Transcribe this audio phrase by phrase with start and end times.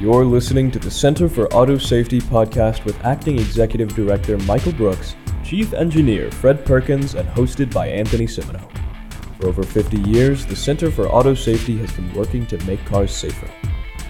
[0.00, 5.14] You're listening to the Center for Auto Safety podcast with Acting Executive Director Michael Brooks,
[5.44, 8.66] Chief Engineer Fred Perkins, and hosted by Anthony Cimino.
[9.38, 13.14] For over 50 years, the Center for Auto Safety has been working to make cars
[13.14, 13.46] safer.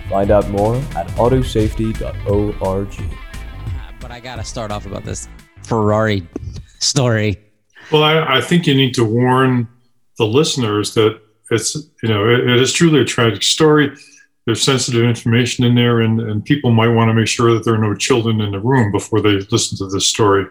[0.08, 2.94] Find out more at autosafety.org.
[3.66, 5.28] Ah, but I got to start off about this
[5.64, 6.24] Ferrari
[6.78, 7.36] story.
[7.90, 9.66] Well, I, I, think you need to warn
[10.18, 11.20] the listeners that
[11.50, 13.90] it's, you know, it, it is truly a tragic story
[14.46, 17.74] there's sensitive information in there, and, and people might want to make sure that there
[17.74, 20.46] are no children in the room before they listen to this story.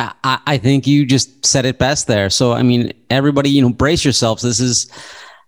[0.00, 2.30] I, I think you just said it best there.
[2.30, 4.42] So, I mean, everybody, you know, brace yourselves.
[4.42, 4.90] This is,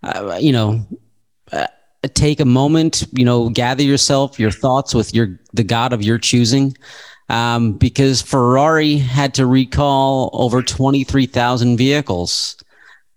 [0.03, 0.84] uh, you know,
[1.53, 1.69] uh,
[2.15, 6.19] take a moment, you know, gather yourself, your thoughts with your the God of your
[6.19, 6.77] choosing.
[7.28, 12.56] Um, because Ferrari had to recall over 23,000 vehicles.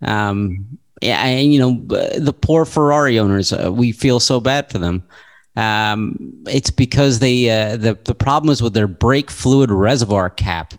[0.03, 1.73] Um, yeah, and you know
[2.17, 5.03] the poor Ferrari owners, uh, we feel so bad for them.
[5.55, 6.17] Um,
[6.47, 10.73] it's because they uh, the the problem is with their brake fluid reservoir cap.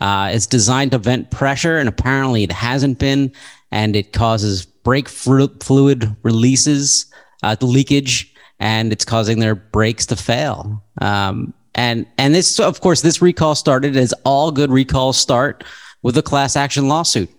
[0.00, 3.32] Uh, it's designed to vent pressure, and apparently it hasn't been,
[3.70, 7.06] and it causes brake fluid releases,
[7.42, 10.82] uh, leakage, and it's causing their brakes to fail.
[11.00, 15.64] Um, and and this, of course, this recall started as all good recalls start
[16.02, 17.30] with a class action lawsuit.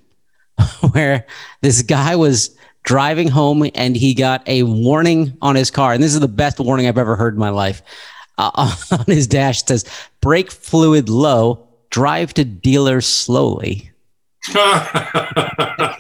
[0.92, 1.26] where
[1.62, 5.94] this guy was driving home and he got a warning on his car.
[5.94, 7.82] And this is the best warning I've ever heard in my life.
[8.38, 9.86] Uh, on his dash, it says,
[10.22, 13.92] brake fluid low, drive to dealer slowly.
[14.54, 15.98] that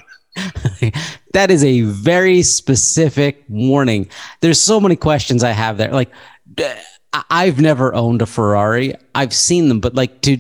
[1.50, 4.10] is a very specific warning.
[4.40, 5.92] There's so many questions I have there.
[5.92, 6.12] Like,
[7.30, 8.96] I've never owned a Ferrari.
[9.14, 10.40] I've seen them, but like to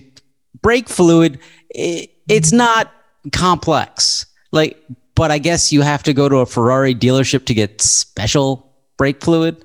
[0.61, 2.91] brake fluid, it, it's not
[3.31, 4.25] complex.
[4.51, 4.81] Like,
[5.15, 9.23] but I guess you have to go to a Ferrari dealership to get special brake
[9.23, 9.63] fluid.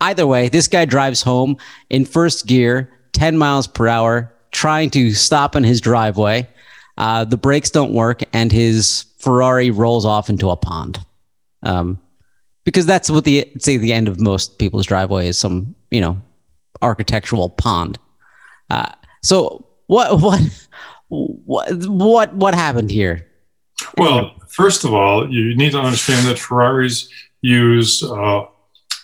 [0.00, 1.56] Either way, this guy drives home
[1.90, 6.48] in first gear, 10 miles per hour, trying to stop in his driveway.
[6.96, 11.04] Uh, the brakes don't work, and his Ferrari rolls off into a pond.
[11.62, 11.98] Um,
[12.64, 16.20] because that's what the say the end of most people's driveway is some you know
[16.82, 17.98] architectural pond.
[18.70, 20.40] Uh, so what what
[21.44, 23.26] what what what happened here?
[23.96, 27.08] Well, first of all, you need to understand that Ferraris
[27.42, 28.46] use uh,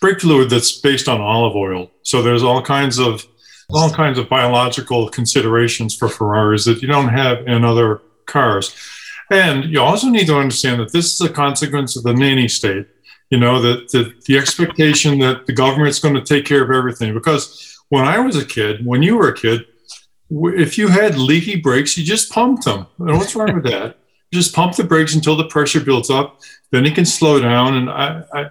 [0.01, 1.91] brake fluid that's based on olive oil.
[2.03, 3.27] So there's all kinds of
[3.71, 8.75] all kinds of biological considerations for Ferraris that you don't have in other cars.
[9.31, 12.87] And you also need to understand that this is a consequence of the nanny state.
[13.31, 17.15] You know that the, the expectation that the government's going to take care of everything.
[17.15, 19.67] Because when I was a kid, when you were a kid,
[20.31, 22.87] if you had leaky brakes, you just pumped them.
[22.99, 23.97] And what's wrong with that?
[24.33, 27.75] Just pump the brakes until the pressure builds up, then it can slow down.
[27.75, 28.51] And I, I,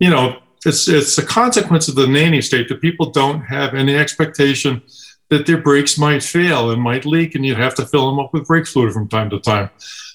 [0.00, 3.96] you know, it's it's a consequence of the nanny state that people don't have any
[3.96, 4.82] expectation
[5.30, 8.32] that their brakes might fail and might leak, and you'd have to fill them up
[8.32, 9.70] with brake fluid from time to time.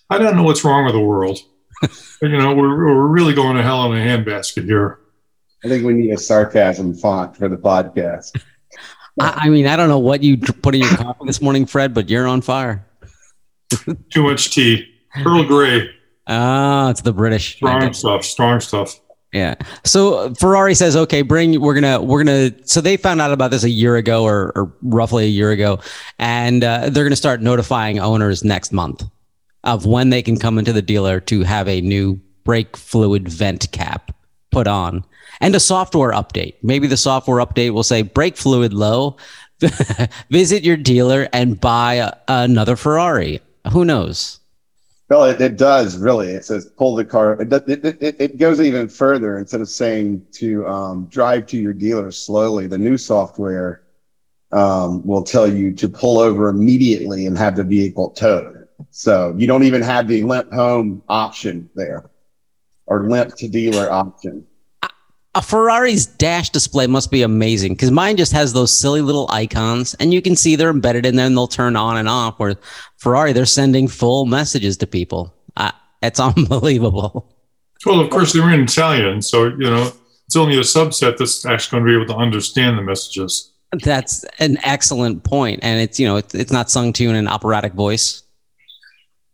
[0.09, 1.39] I don't know what's wrong with the world.
[2.21, 4.99] you know, we're we're really going to hell in a handbasket here.
[5.63, 8.39] I think we need a sarcasm font for the podcast.
[9.19, 11.93] I, I mean, I don't know what you put in your coffee this morning, Fred,
[11.93, 12.85] but you're on fire.
[14.11, 14.87] Too much tea.
[15.25, 15.89] Earl Grey.
[16.27, 17.55] Ah, it's the British.
[17.55, 18.25] Strong stuff.
[18.25, 18.99] Strong stuff.
[19.31, 19.55] Yeah.
[19.83, 23.31] So Ferrari says, okay, bring, we're going to, we're going to, so they found out
[23.33, 25.79] about this a year ago or, or roughly a year ago,
[26.19, 29.03] and uh, they're going to start notifying owners next month
[29.65, 33.69] of when they can come into the dealer to have a new brake fluid vent
[33.73, 34.15] cap
[34.51, 35.03] put on
[35.41, 36.55] and a software update.
[36.61, 39.17] Maybe the software update will say brake fluid low.
[40.29, 43.41] Visit your dealer and buy a, another Ferrari.
[43.71, 44.39] Who knows?
[45.09, 46.29] Well, it, it, does really.
[46.29, 47.39] It says pull the car.
[47.41, 49.37] It, it, it, goes even further.
[49.37, 53.83] Instead of saying to um, drive to your dealer slowly, the new software
[54.51, 58.67] um, will tell you to pull over immediately and have the vehicle towed.
[58.89, 62.09] So you don't even have the limp home option there
[62.87, 64.45] or limp to dealer option
[65.35, 69.93] a Ferrari's dash display must be amazing because mine just has those silly little icons
[69.95, 72.39] and you can see they're embedded in there and they'll turn on and off.
[72.39, 72.55] Where
[72.97, 75.35] Ferrari, they're sending full messages to people.
[76.01, 77.31] It's unbelievable.
[77.85, 79.21] Well, of course, they're in Italian.
[79.21, 79.91] So, you know,
[80.25, 83.51] it's only a subset that's actually going to be able to understand the messages.
[83.83, 85.59] That's an excellent point.
[85.63, 88.23] And it's, you know, it's, it's not sung to you in an operatic voice.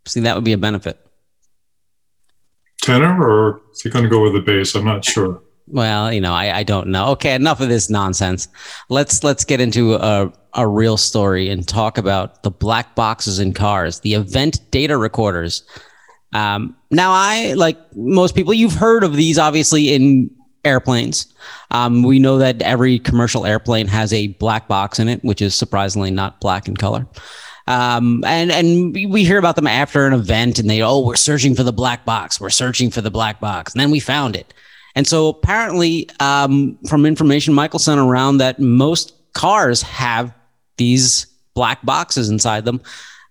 [0.07, 0.97] See, that would be a benefit.
[2.81, 4.73] Tenor, or is he going to go with the bass?
[4.73, 5.43] I'm not sure.
[5.67, 7.07] Well, you know, I, I don't know.
[7.11, 8.47] Okay, enough of this nonsense.
[8.89, 13.53] Let's let's get into a, a real story and talk about the black boxes in
[13.53, 15.63] cars, the event data recorders.
[16.33, 20.29] Um, now, I like most people, you've heard of these obviously in
[20.63, 21.31] airplanes.
[21.71, 25.55] Um, we know that every commercial airplane has a black box in it, which is
[25.55, 27.07] surprisingly not black in color.
[27.67, 31.55] Um, and and we hear about them after an event, and they oh we're searching
[31.55, 34.53] for the black box, we're searching for the black box, and then we found it.
[34.95, 40.33] And so apparently, um, from information Michael sent around, that most cars have
[40.77, 42.81] these black boxes inside them.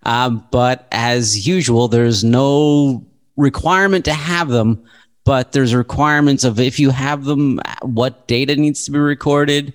[0.03, 3.05] Um, but as usual, there's no
[3.37, 4.83] requirement to have them,
[5.23, 9.73] but there's requirements of if you have them, what data needs to be recorded,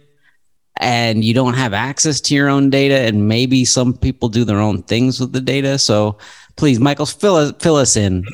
[0.78, 4.58] and you don't have access to your own data, and maybe some people do their
[4.58, 5.78] own things with the data.
[5.78, 6.18] So
[6.56, 8.24] please, Michael, fill us, fill us in.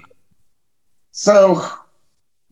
[1.12, 1.68] So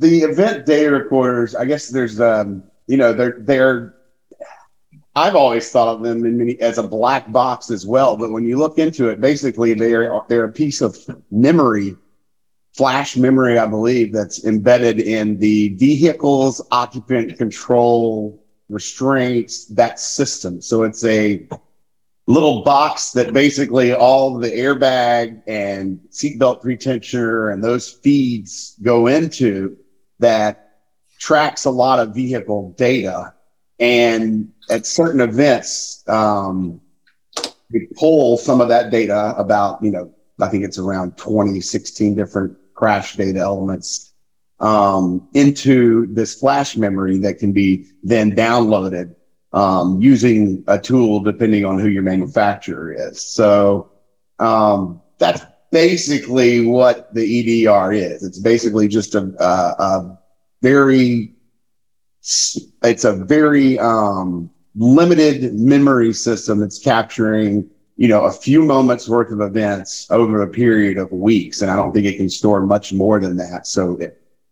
[0.00, 3.94] the event data recorders, I guess there's, um, you know, they're they're
[5.14, 8.16] I've always thought of them many, as a black box as well.
[8.16, 10.96] But when you look into it, basically they're they're a piece of
[11.30, 11.96] memory,
[12.74, 20.62] flash memory, I believe, that's embedded in the vehicle's occupant control restraints, that system.
[20.62, 21.46] So it's a
[22.26, 29.76] little box that basically all the airbag and seatbelt pretensioner and those feeds go into
[30.20, 30.78] that
[31.18, 33.34] tracks a lot of vehicle data
[33.80, 36.80] and at certain events, um,
[37.72, 42.14] we pull some of that data about, you know, I think it's around 20, 16
[42.14, 44.12] different crash data elements
[44.60, 49.14] um, into this flash memory that can be then downloaded
[49.52, 53.22] um, using a tool depending on who your manufacturer is.
[53.22, 53.90] So
[54.38, 58.22] um, that's basically what the EDR is.
[58.22, 60.18] It's basically just a, a, a
[60.62, 61.32] very
[62.82, 69.30] it's a very um, limited memory system that's capturing you know a few moments worth
[69.30, 71.62] of events over a period of weeks.
[71.62, 73.66] And i don't think it can store much more than that.
[73.66, 73.98] So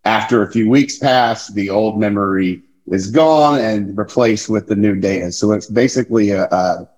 [0.04, 4.96] after a few weeks pass the old memory is gone and replaced with the new
[4.96, 5.30] data.
[5.30, 6.88] So it's basically a, a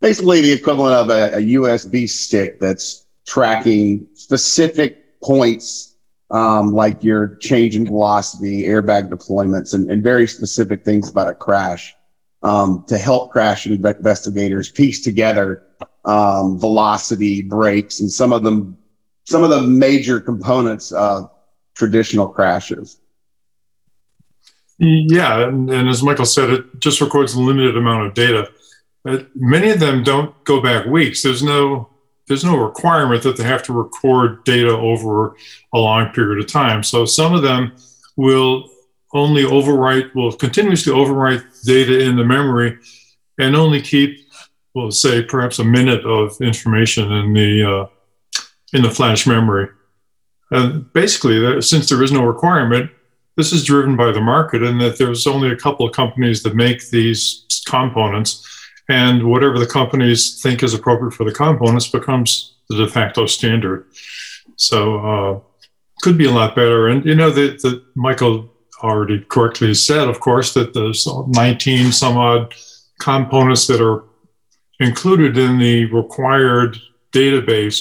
[0.00, 5.96] basically the equivalent of a, a usb stick that's tracking specific points
[6.30, 11.34] um, like your change in velocity, airbag deployments, and, and very specific things about a
[11.34, 11.94] crash
[12.42, 15.62] um, to help crash investigators piece together
[16.06, 18.76] um, velocity, brakes, and some of them,
[19.24, 21.30] some of the major components of
[21.74, 22.98] traditional crashes.
[24.78, 28.50] Yeah, and, and as Michael said, it just records a limited amount of data.
[29.34, 31.22] Many of them don't go back weeks.
[31.22, 31.90] There's no
[32.28, 35.36] there's no requirement that they have to record data over
[35.72, 36.82] a long period of time.
[36.82, 37.72] So some of them
[38.16, 38.68] will
[39.14, 42.78] only overwrite, will continuously overwrite data in the memory
[43.38, 44.28] and only keep,
[44.74, 47.86] will say perhaps a minute of information in the uh,
[48.72, 49.68] in the flash memory.
[50.50, 52.90] And basically, since there is no requirement,
[53.36, 56.54] this is driven by the market, and that there's only a couple of companies that
[56.54, 58.57] make these components
[58.88, 63.86] and whatever the companies think is appropriate for the components becomes the de facto standard.
[64.56, 65.40] So uh,
[66.02, 66.88] could be a lot better.
[66.88, 68.50] And you know that Michael
[68.82, 72.54] already correctly said, of course, that there's 19 some odd
[73.00, 74.04] components that are
[74.80, 76.78] included in the required
[77.12, 77.80] database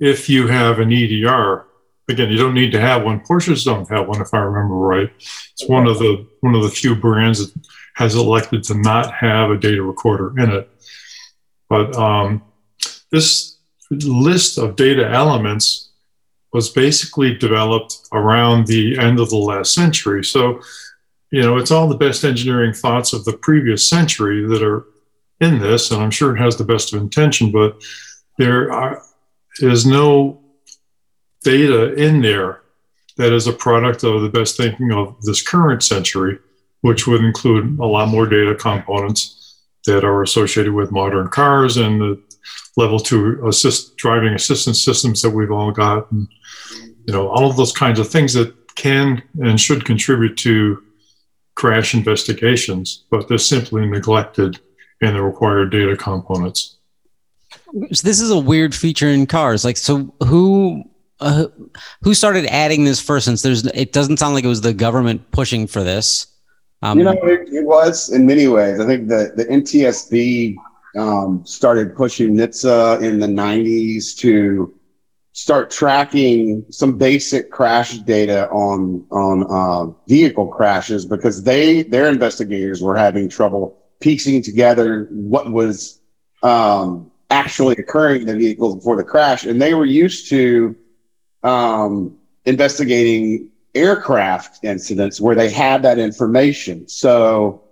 [0.00, 1.66] if you have an EDR.
[2.08, 3.20] Again, you don't need to have one.
[3.20, 5.10] Porsches don't have one, if I remember right.
[5.18, 7.66] It's one of the one of the few brands that
[7.96, 10.70] has elected to not have a data recorder in it.
[11.70, 12.42] But um,
[13.10, 13.56] this
[13.90, 15.92] list of data elements
[16.52, 20.22] was basically developed around the end of the last century.
[20.22, 20.60] So,
[21.30, 24.84] you know, it's all the best engineering thoughts of the previous century that are
[25.40, 27.82] in this, and I'm sure it has the best of intention, but
[28.36, 29.02] there are,
[29.60, 30.42] is no
[31.44, 32.60] data in there
[33.16, 36.38] that is a product of the best thinking of this current century
[36.86, 42.00] which would include a lot more data components that are associated with modern cars and
[42.00, 42.22] the
[42.76, 46.28] level two assist driving assistance systems that we've all got and
[47.06, 50.80] you know all of those kinds of things that can and should contribute to
[51.56, 54.60] crash investigations but they're simply neglected
[55.00, 56.76] in the required data components.
[57.92, 59.64] So this is a weird feature in cars.
[59.64, 60.84] Like so who
[61.18, 61.46] uh,
[62.02, 65.30] who started adding this first since there's it doesn't sound like it was the government
[65.32, 66.26] pushing for this
[66.82, 68.80] um, you know, it, it, was in many ways.
[68.80, 70.56] I think the, the NTSB
[70.96, 74.74] um, started pushing NHTSA in the 90s to
[75.32, 82.82] start tracking some basic crash data on on uh, vehicle crashes because they their investigators
[82.82, 86.00] were having trouble piecing together what was
[86.42, 90.74] um, actually occurring in the vehicles before the crash, and they were used to
[91.42, 96.88] um, investigating aircraft incidents where they had that information.
[96.88, 97.62] So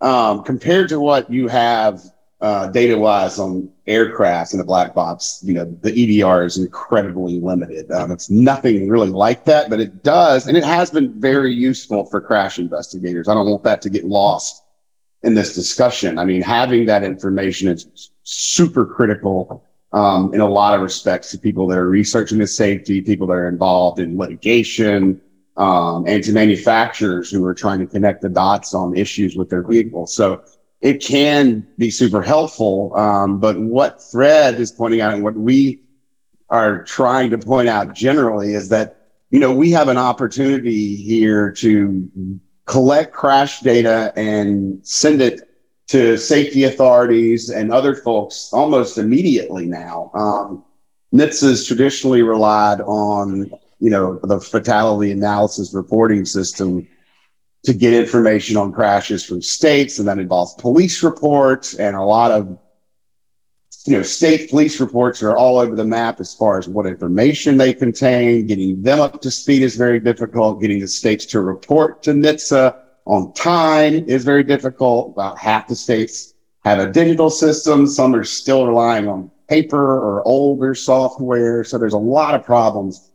[0.00, 2.02] um, compared to what you have
[2.40, 7.40] uh, data wise on aircraft in the black box, you know, the EDR is incredibly
[7.40, 7.90] limited.
[7.90, 12.04] Um, it's nothing really like that, but it does, and it has been very useful
[12.06, 13.28] for crash investigators.
[13.28, 14.62] I don't want that to get lost
[15.22, 16.18] in this discussion.
[16.18, 21.38] I mean, having that information is super critical um, in a lot of respects to
[21.38, 25.20] people that are researching the safety, people that are involved in litigation,
[25.58, 29.62] um, and to manufacturers who are trying to connect the dots on issues with their
[29.62, 30.14] vehicles.
[30.14, 30.44] So
[30.80, 32.94] it can be super helpful.
[32.96, 35.80] Um, but what Fred is pointing out and what we
[36.48, 41.52] are trying to point out generally is that, you know, we have an opportunity here
[41.52, 45.42] to collect crash data and send it
[45.88, 50.10] to safety authorities and other folks almost immediately now.
[50.14, 50.64] Um,
[51.12, 56.86] has traditionally relied on, you know, the fatality analysis reporting system
[57.64, 62.30] to get information on crashes from states, and that involves police reports and a lot
[62.30, 62.58] of
[63.86, 67.56] you know, state police reports are all over the map as far as what information
[67.56, 68.46] they contain.
[68.46, 70.60] Getting them up to speed is very difficult.
[70.60, 75.12] Getting the states to report to NHTSA on time is very difficult.
[75.12, 77.86] About half the states have a digital system.
[77.86, 81.64] Some are still relying on paper or older software.
[81.64, 83.07] So there's a lot of problems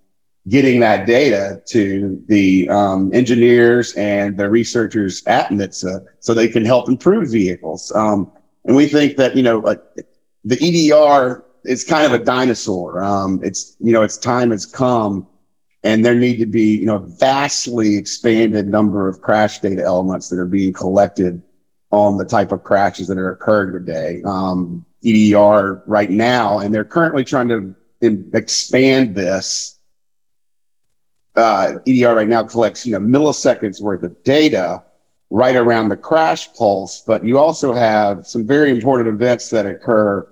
[0.49, 6.65] getting that data to the um, engineers and the researchers at NHTSA so they can
[6.65, 7.91] help improve vehicles.
[7.95, 8.31] Um,
[8.65, 9.75] and we think that, you know, uh,
[10.43, 13.01] the EDR is kind of a dinosaur.
[13.01, 15.27] Um, it's, you know, its time has come
[15.83, 20.39] and there need to be, you know, vastly expanded number of crash data elements that
[20.39, 21.41] are being collected
[21.91, 24.21] on the type of crashes that are occurring today.
[24.25, 29.79] Um, EDR right now, and they're currently trying to expand this
[31.35, 34.83] uh, EDR right now collects, you know, milliseconds worth of data
[35.29, 40.27] right around the crash pulse, but you also have some very important events that occur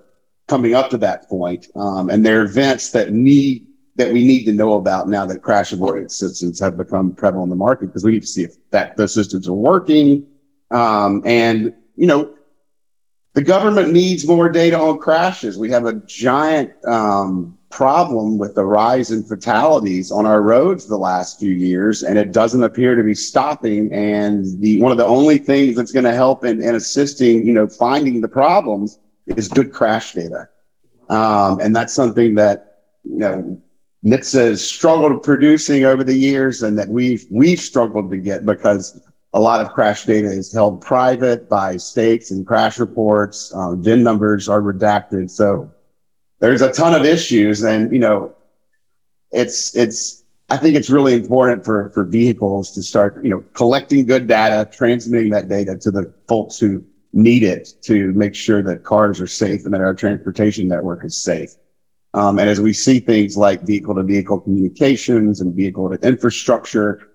[0.46, 1.66] coming up to that point.
[1.74, 3.66] Um, and they're events that need,
[3.96, 7.50] that we need to know about now that crash avoidance systems have become prevalent in
[7.50, 10.24] the market because we need to see if that those systems are working.
[10.70, 12.34] Um, and, you know,
[13.34, 15.58] the government needs more data on crashes.
[15.58, 20.96] We have a giant, um, problem with the rise in fatalities on our roads the
[20.96, 23.92] last few years, and it doesn't appear to be stopping.
[23.92, 27.52] And the one of the only things that's going to help in, in assisting, you
[27.52, 30.48] know, finding the problems is good crash data.
[31.08, 33.62] Um, and that's something that you know
[34.04, 39.00] NHTSA has struggled producing over the years, and that we've we've struggled to get because
[39.34, 43.52] a lot of crash data is held private by states and crash reports.
[43.54, 45.70] Um, VIN numbers are redacted, so
[46.42, 48.34] there's a ton of issues and you know
[49.30, 54.04] it's it's i think it's really important for for vehicles to start you know collecting
[54.04, 58.84] good data transmitting that data to the folks who need it to make sure that
[58.84, 61.54] cars are safe and that our transportation network is safe.
[62.14, 67.08] Um, and as we see things like vehicle to vehicle communications and vehicle to infrastructure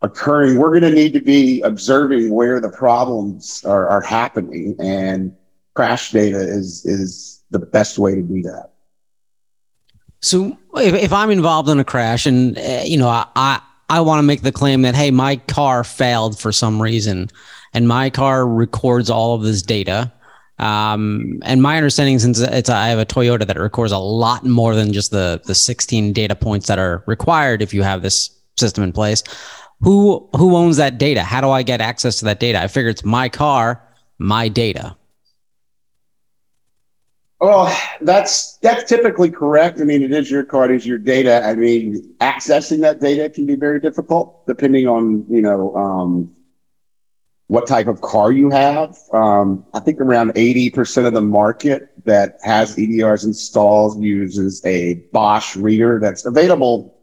[0.00, 4.76] occurring we're going to need to be observing where the problems are, are happening.
[4.78, 5.34] And
[5.74, 8.70] crash data is is the best way to do that.
[10.20, 14.00] So if, if I'm involved in a crash and, uh, you know, I, I, I
[14.00, 17.30] want to make the claim that, hey, my car failed for some reason
[17.72, 20.12] and my car records all of this data.
[20.58, 24.74] Um, and my understanding, since it's I have a Toyota that records a lot more
[24.74, 28.82] than just the the 16 data points that are required if you have this system
[28.82, 29.22] in place.
[29.80, 31.22] Who who owns that data?
[31.22, 32.60] How do I get access to that data?
[32.60, 33.80] I figure it's my car,
[34.18, 34.96] my data.
[37.40, 39.80] Well, that's that's typically correct.
[39.80, 41.44] I mean, it is your card, is your data.
[41.44, 46.34] I mean, accessing that data can be very difficult depending on you know um,
[47.46, 48.96] what type of car you have.
[49.12, 54.94] Um, I think around eighty percent of the market that has EDRs installed uses a
[55.12, 56.98] Bosch reader that's available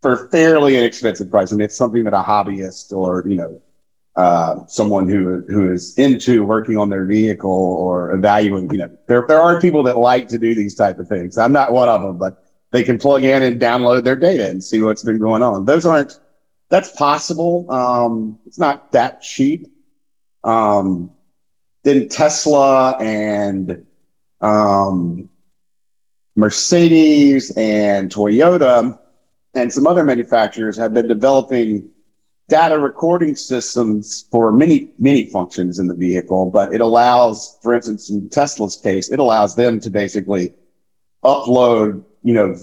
[0.00, 3.60] for fairly inexpensive price, and it's something that a hobbyist or you know
[4.16, 8.70] uh, someone who who is into working on their vehicle or evaluating.
[8.70, 11.38] You know, there there are people that like to do these type of things.
[11.38, 14.62] I'm not one of them, but they can plug in and download their data and
[14.62, 15.64] see what's been going on.
[15.64, 16.18] Those aren't.
[16.68, 17.70] That's possible.
[17.70, 19.66] Um, it's not that cheap.
[20.42, 21.10] Um,
[21.82, 23.86] then Tesla and
[24.40, 25.28] um,
[26.34, 28.98] Mercedes and Toyota
[29.54, 31.90] and some other manufacturers have been developing
[32.52, 38.10] data recording systems for many, many functions in the vehicle, but it allows, for instance,
[38.10, 40.52] in Tesla's case, it allows them to basically
[41.24, 42.54] upload, you know,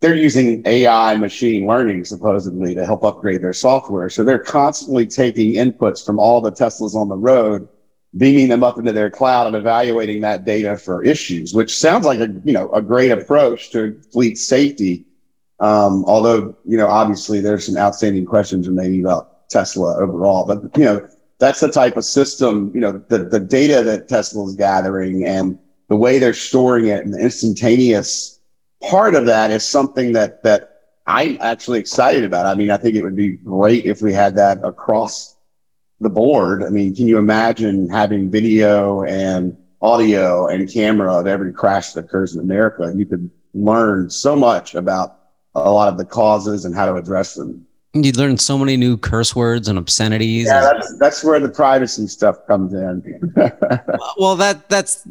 [0.00, 4.08] they're using AI machine learning supposedly to help upgrade their software.
[4.08, 7.68] So they're constantly taking inputs from all the Teslas on the road,
[8.16, 12.20] beaming them up into their cloud and evaluating that data for issues, which sounds like
[12.20, 15.04] a, you know, a great approach to fleet safety.
[15.58, 20.84] Um, although, you know, obviously there's some outstanding questions maybe about Tesla overall, but you
[20.84, 21.08] know,
[21.38, 25.58] that's the type of system, you know, the, the data that Tesla is gathering and
[25.88, 28.40] the way they're storing it and the instantaneous
[28.82, 32.46] part of that is something that, that I'm actually excited about.
[32.46, 35.36] I mean, I think it would be great if we had that across
[36.00, 36.62] the board.
[36.62, 42.06] I mean, can you imagine having video and audio and camera of every crash that
[42.06, 42.92] occurs in America?
[42.94, 45.18] You could learn so much about
[45.56, 47.66] a lot of the causes and how to address them.
[47.94, 50.46] You learn so many new curse words and obscenities.
[50.46, 53.32] Yeah, that's, that's where the privacy stuff comes in.
[54.18, 55.02] well, that that's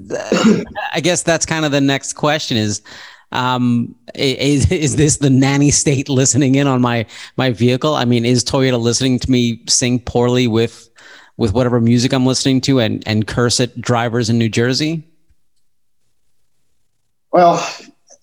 [0.93, 2.83] I guess that's kind of the next question is
[3.31, 7.95] um is is this the nanny state listening in on my my vehicle?
[7.95, 10.87] I mean, is Toyota listening to me sing poorly with
[11.37, 15.07] with whatever music I'm listening to and and curse at drivers in New Jersey?
[17.31, 17.67] Well,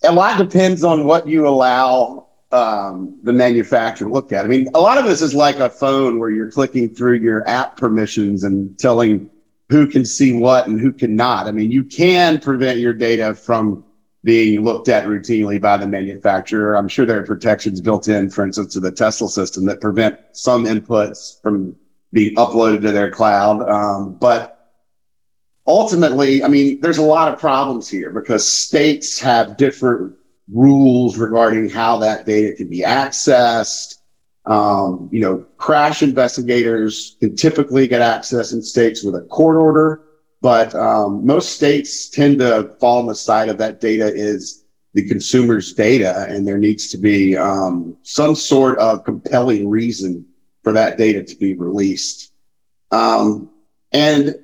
[0.03, 4.45] a lot depends on what you allow um, the manufacturer look at.
[4.45, 7.47] I mean, a lot of this is like a phone where you're clicking through your
[7.47, 9.29] app permissions and telling
[9.69, 11.47] who can see what and who cannot.
[11.47, 13.83] I mean, you can prevent your data from
[14.23, 16.75] being looked at routinely by the manufacturer.
[16.75, 20.19] I'm sure there are protections built in, for instance, to the Tesla system that prevent
[20.31, 21.75] some inputs from
[22.13, 23.67] being uploaded to their cloud.
[23.67, 24.52] Um, but
[25.65, 30.15] ultimately, I mean, there's a lot of problems here because states have different
[30.51, 33.95] rules regarding how that data can be accessed.
[34.45, 40.01] Um, you know, crash investigators can typically get access in states with a court order,
[40.41, 45.07] but um, most states tend to fall on the side of that data is the
[45.07, 50.25] consumer's data, and there needs to be um, some sort of compelling reason
[50.61, 52.33] for that data to be released.
[52.91, 53.49] Um,
[53.93, 54.35] and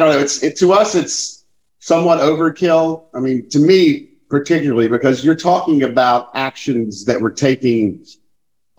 [0.00, 0.20] I don't know.
[0.20, 1.44] It's it, to us, it's
[1.78, 3.04] somewhat overkill.
[3.12, 8.06] I mean, to me, particularly because you're talking about actions that we're taking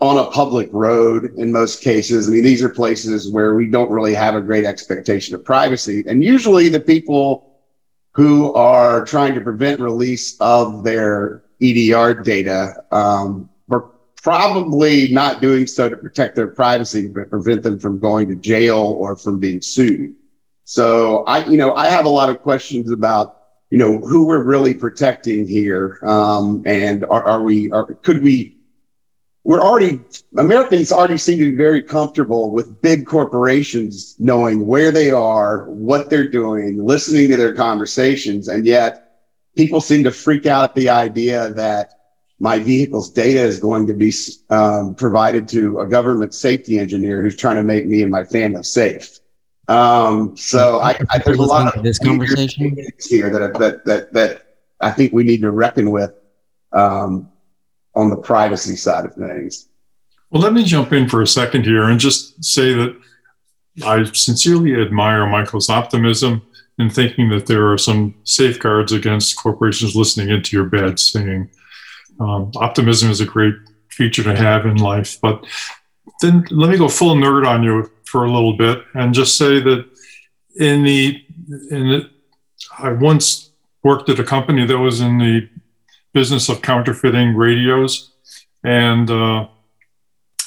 [0.00, 2.26] on a public road in most cases.
[2.26, 6.02] I mean, these are places where we don't really have a great expectation of privacy.
[6.08, 7.60] And usually the people
[8.10, 15.68] who are trying to prevent release of their EDR data um, are probably not doing
[15.68, 19.62] so to protect their privacy, but prevent them from going to jail or from being
[19.62, 20.16] sued.
[20.72, 24.42] So I, you know, I have a lot of questions about you know, who we're
[24.42, 25.98] really protecting here.
[26.02, 28.58] Um, and are, are we, are, could we,
[29.44, 29.98] we're already,
[30.36, 36.10] Americans already seem to be very comfortable with big corporations knowing where they are, what
[36.10, 38.48] they're doing, listening to their conversations.
[38.48, 39.22] And yet
[39.56, 41.94] people seem to freak out at the idea that
[42.40, 44.12] my vehicle's data is going to be
[44.50, 48.64] um, provided to a government safety engineer who's trying to make me and my family
[48.64, 49.18] safe.
[49.72, 52.76] Um, so I, I there's a lot of this conversation
[53.08, 54.42] here that, that, that, that
[54.80, 56.12] I think we need to reckon with,
[56.72, 57.30] um,
[57.94, 59.68] on the privacy side of things.
[60.30, 63.00] Well, let me jump in for a second here and just say that
[63.82, 66.42] I sincerely admire Michael's optimism
[66.78, 71.50] in thinking that there are some safeguards against corporations listening into your bad singing.
[72.20, 73.54] Um, optimism is a great
[73.88, 75.46] feature to have in life, but
[76.20, 79.58] then let me go full nerd on you for a little bit and just say
[79.58, 79.86] that
[80.56, 81.24] in the
[81.70, 82.10] in the,
[82.78, 83.50] I once
[83.82, 85.48] worked at a company that was in the
[86.12, 88.12] business of counterfeiting radios,
[88.62, 89.48] and uh,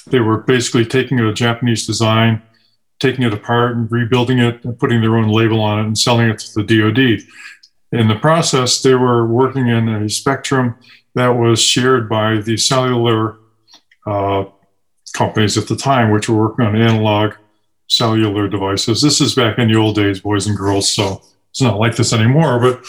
[0.08, 2.41] they were basically taking a Japanese design,
[2.99, 6.30] taking it apart and rebuilding it and putting their own label on it and selling
[6.30, 7.25] it to the DoD.
[7.91, 10.75] In the process, they were working in a spectrum
[11.15, 13.38] that was shared by the cellular
[14.06, 14.45] uh,
[15.13, 17.34] companies at the time, which were working on analog
[17.87, 19.01] cellular devices.
[19.01, 21.21] This is back in the old days, boys and girls, so
[21.51, 22.59] it's not like this anymore.
[22.59, 22.83] But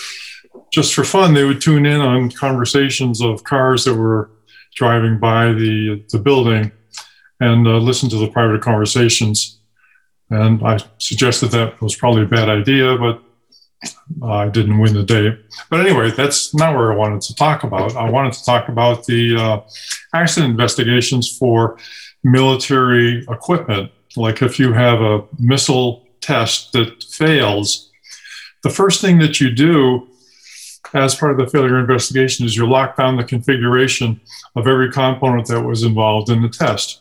[0.73, 4.31] just for fun, they would tune in on conversations of cars that were
[4.75, 6.71] driving by the the building
[7.41, 9.61] and uh, listen to the private conversations.
[10.31, 13.23] And I suggested that was probably a bad idea, but
[14.23, 15.39] I didn't win the day.
[15.71, 17.95] But anyway, that's not where I wanted to talk about.
[17.95, 19.61] I wanted to talk about the uh,
[20.15, 21.79] accident investigations for
[22.25, 27.91] military equipment like if you have a missile test that fails,
[28.63, 30.09] the first thing that you do
[30.95, 34.21] as part of the failure investigation is you lock down the configuration
[34.55, 37.01] of every component that was involved in the test.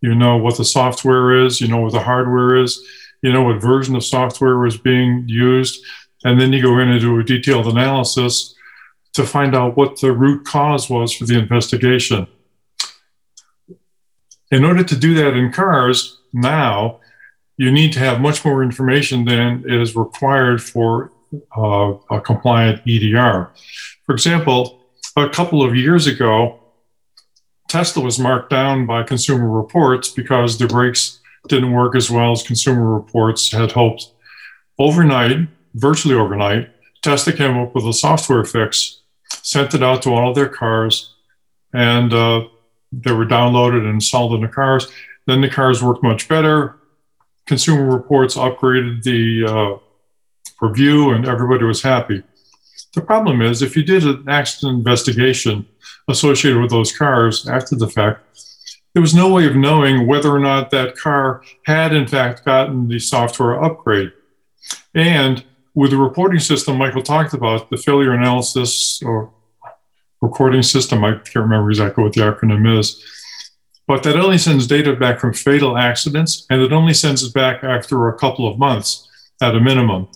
[0.00, 2.80] You know what the software is, you know what the hardware is,
[3.22, 5.84] you know what version of software was being used,
[6.24, 8.54] and then you go in and do a detailed analysis
[9.14, 12.26] to find out what the root cause was for the investigation.
[14.50, 17.00] In order to do that in cars now,
[17.56, 21.10] you need to have much more information than is required for
[21.56, 23.50] uh, a compliant EDR.
[24.04, 24.82] For example,
[25.16, 26.60] a couple of years ago,
[27.68, 32.42] Tesla was marked down by Consumer Reports because the brakes didn't work as well as
[32.42, 34.12] Consumer Reports had hoped.
[34.78, 36.68] Overnight, virtually overnight,
[37.02, 39.00] Tesla came up with a software fix,
[39.42, 41.14] sent it out to all of their cars,
[41.72, 42.42] and uh,
[42.92, 44.90] they were downloaded and installed in the cars.
[45.26, 46.76] Then the cars worked much better.
[47.46, 49.78] Consumer Reports upgraded the uh,
[50.60, 52.22] review, and everybody was happy.
[52.94, 55.66] The problem is, if you did an accident investigation
[56.08, 58.22] associated with those cars after the fact,
[58.94, 62.88] there was no way of knowing whether or not that car had, in fact, gotten
[62.88, 64.12] the software upgrade.
[64.94, 69.30] And with the reporting system Michael talked about, the failure analysis or
[70.22, 73.04] recording system, I can't remember exactly what the acronym is,
[73.86, 77.62] but that only sends data back from fatal accidents, and it only sends it back
[77.62, 79.08] after a couple of months
[79.40, 80.08] at a minimum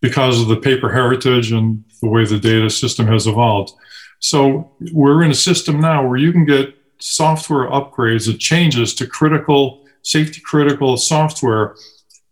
[0.00, 3.72] because of the paper heritage and the way the data system has evolved.
[4.20, 9.06] So we're in a system now where you can get software upgrades that changes to
[9.06, 11.76] critical, safety critical software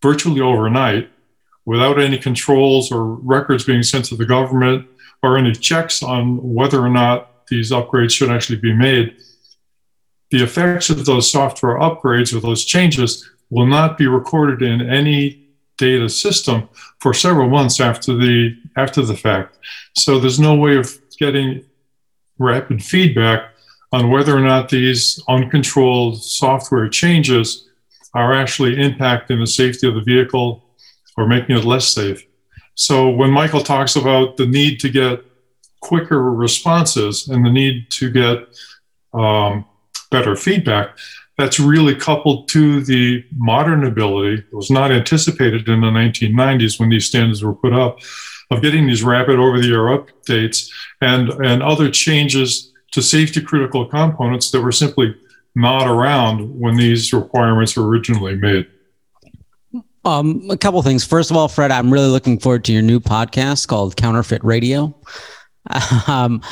[0.03, 1.11] virtually overnight
[1.65, 4.87] without any controls or records being sent to the government
[5.23, 9.17] or any checks on whether or not these upgrades should actually be made.
[10.31, 15.47] The effects of those software upgrades or those changes will not be recorded in any
[15.79, 16.69] data system
[17.01, 19.59] for several months after the after the fact.
[19.95, 21.65] So there's no way of getting
[22.39, 23.53] rapid feedback
[23.93, 27.69] on whether or not these uncontrolled software changes
[28.15, 30.65] are actually impacting the safety of the vehicle
[31.17, 32.27] or making it less safe.
[32.75, 35.25] So when Michael talks about the need to get
[35.81, 38.49] quicker responses and the need to get
[39.15, 39.65] um,
[40.19, 40.97] better feedback,
[41.39, 46.89] that's really coupled to the modern ability that was not anticipated in the 1990s when
[46.89, 47.99] these standards were put up
[48.51, 53.85] of getting these rapid over the air updates and, and other changes to safety critical
[53.85, 55.15] components that were simply
[55.55, 58.67] not around when these requirements were originally made.
[60.05, 61.05] Um, a couple things.
[61.05, 64.97] First of all, Fred, I'm really looking forward to your new podcast called Counterfeit Radio.
[66.07, 66.43] Um,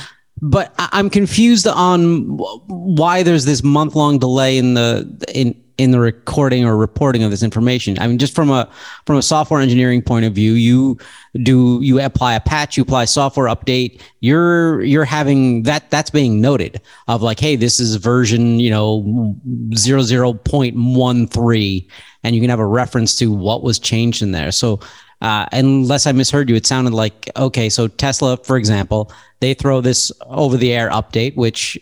[0.41, 5.99] but I'm confused on why there's this month long delay in the in in the
[5.99, 7.99] recording or reporting of this information.
[7.99, 8.71] I mean, just from a
[9.07, 10.99] from a software engineering point of view, you
[11.43, 16.41] do you apply a patch, you apply software update, you're you're having that that's being
[16.41, 19.37] noted of like, hey, this is version you know
[19.75, 21.89] zero zero point one three,
[22.23, 24.53] and you can have a reference to what was changed in there.
[24.53, 24.81] So.
[25.23, 27.71] Uh, unless I misheard you, it sounded like okay.
[27.71, 29.11] So Tesla, for example,
[29.41, 31.79] they throw this over the air update, which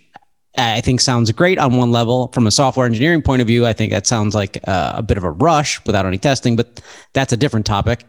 [0.57, 2.29] I think sounds great on one level.
[2.29, 5.17] From a software engineering point of view, I think that sounds like a, a bit
[5.17, 6.81] of a rush without any testing, but
[7.15, 8.05] that's a different topic.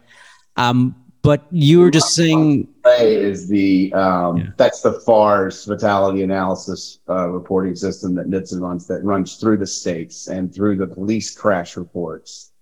[0.56, 2.68] Um, but you were just saying
[3.00, 4.44] is the um, yeah.
[4.58, 9.66] that's the FARS fatality analysis uh, reporting system that NHTSA runs that runs through the
[9.66, 12.52] states and through the police crash reports.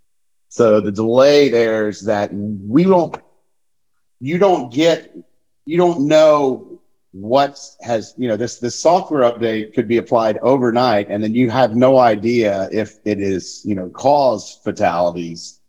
[0.49, 3.17] So the delay there is that we don't
[4.21, 5.13] you don't get
[5.65, 6.81] you don't know
[7.13, 11.51] what has you know this this software update could be applied overnight and then you
[11.51, 15.61] have no idea if it is you know cause fatalities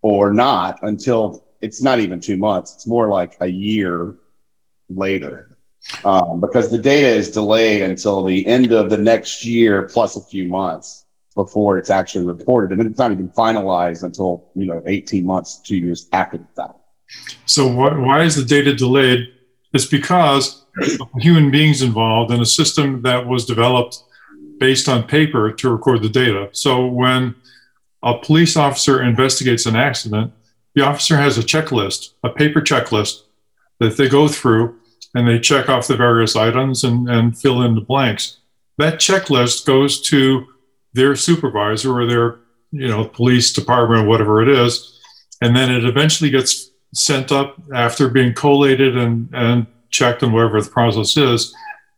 [0.00, 2.74] or not until it's not even two months.
[2.74, 4.16] It's more like a year
[4.90, 5.56] later.
[6.04, 10.20] Um, because the data is delayed until the end of the next year plus a
[10.20, 14.82] few months before it's actually reported and then it's not even finalized until you know
[14.86, 16.76] 18 months two years after that
[17.46, 19.28] so why is the data delayed?
[19.72, 20.61] It's because
[21.18, 24.02] human beings involved in a system that was developed
[24.58, 26.48] based on paper to record the data.
[26.52, 27.34] So when
[28.02, 30.32] a police officer investigates an accident,
[30.74, 33.22] the officer has a checklist, a paper checklist
[33.78, 34.78] that they go through
[35.14, 38.38] and they check off the various items and, and fill in the blanks.
[38.78, 40.46] That checklist goes to
[40.94, 42.38] their supervisor or their
[42.70, 44.98] you know police department, whatever it is,
[45.42, 50.60] and then it eventually gets sent up after being collated and, and checked and whatever
[50.60, 51.54] the process is,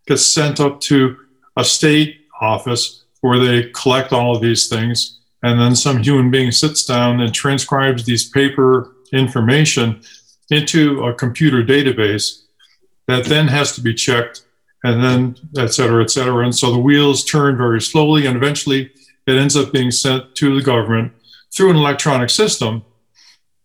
[0.06, 1.16] gets sent up to
[1.56, 5.20] a state office where they collect all of these things.
[5.42, 10.02] And then some human being sits down and transcribes these paper information
[10.50, 12.42] into a computer database
[13.06, 14.44] that then has to be checked
[14.82, 16.44] and then et cetera, et cetera.
[16.44, 18.90] And so the wheels turn very slowly and eventually
[19.26, 21.12] it ends up being sent to the government
[21.54, 22.84] through an electronic system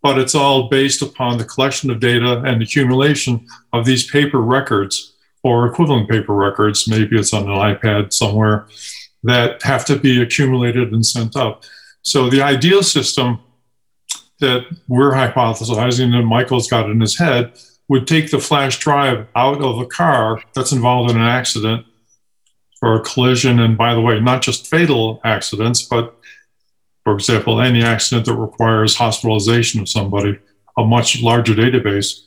[0.02, 5.14] but it's all based upon the collection of data and accumulation of these paper records
[5.44, 6.88] or equivalent paper records.
[6.88, 8.68] Maybe it's on an iPad somewhere
[9.24, 11.64] that have to be accumulated and sent up.
[12.02, 13.40] So the ideal system
[14.40, 17.54] that we're hypothesizing and Michael's got in his head
[17.90, 21.86] would take the flash drive out of a car that's involved in an accident
[22.82, 23.60] or a collision.
[23.60, 26.16] And by the way, not just fatal accidents, but
[27.10, 30.38] for example, any accident that requires hospitalization of somebody,
[30.78, 32.26] a much larger database,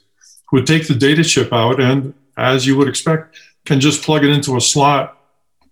[0.50, 4.30] would take the data chip out and, as you would expect, can just plug it
[4.30, 5.16] into a slot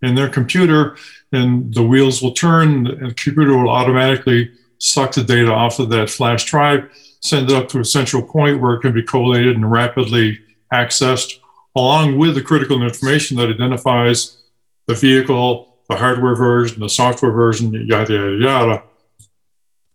[0.00, 0.96] in their computer
[1.32, 5.90] and the wheels will turn and the computer will automatically suck the data off of
[5.90, 6.88] that flash drive,
[7.20, 10.38] send it up to a central point where it can be collated and rapidly
[10.72, 11.40] accessed,
[11.74, 14.40] along with the critical information that identifies
[14.86, 18.82] the vehicle, the hardware version, the software version, yada, yada, yada.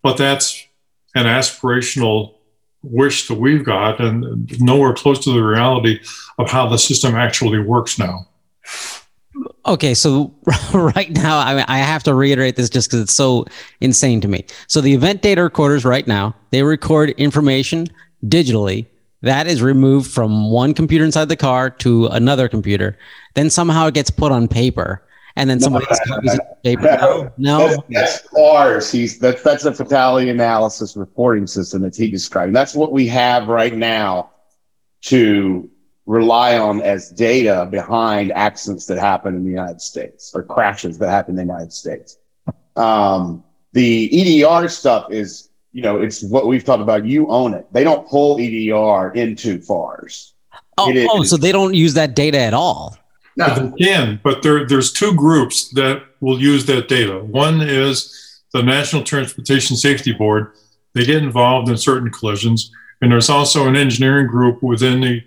[0.06, 0.64] But that's
[1.16, 2.36] an aspirational
[2.84, 6.00] wish that we've got and nowhere close to the reality
[6.38, 8.28] of how the system actually works now.
[9.66, 10.32] Okay, so
[10.76, 13.48] right now I, I have to reiterate this just because it's so
[13.82, 14.46] insane to me.
[14.68, 17.88] So the event data recorders right now they record information
[18.28, 18.86] digitally
[19.24, 22.96] that is removed from one computer inside the car to another computer.
[23.34, 25.02] Then somehow it gets put on paper,
[25.36, 26.84] and then somebody else copies it paper.
[26.84, 28.92] No, no, That's, that's FARS.
[28.92, 32.56] He's that's that's a fatality analysis reporting system that he described.
[32.56, 34.32] That's what we have right now
[35.04, 35.70] to
[36.06, 41.10] rely on as data behind accidents that happen in the United States or crashes that
[41.10, 42.18] happen in the United States.
[42.76, 43.44] Um,
[43.74, 47.06] the EDR stuff is, you know, it's what we've talked about.
[47.06, 47.68] You own it.
[47.72, 50.34] They don't pull EDR into FARS.
[50.78, 52.98] Oh, oh, so they don't use that data at all.
[53.38, 57.20] But No, they can, but there, there's two groups that will use that data.
[57.20, 60.54] One is the National Transportation Safety Board.
[60.94, 62.72] They get involved in certain collisions,
[63.02, 65.24] and there's also an engineering group within the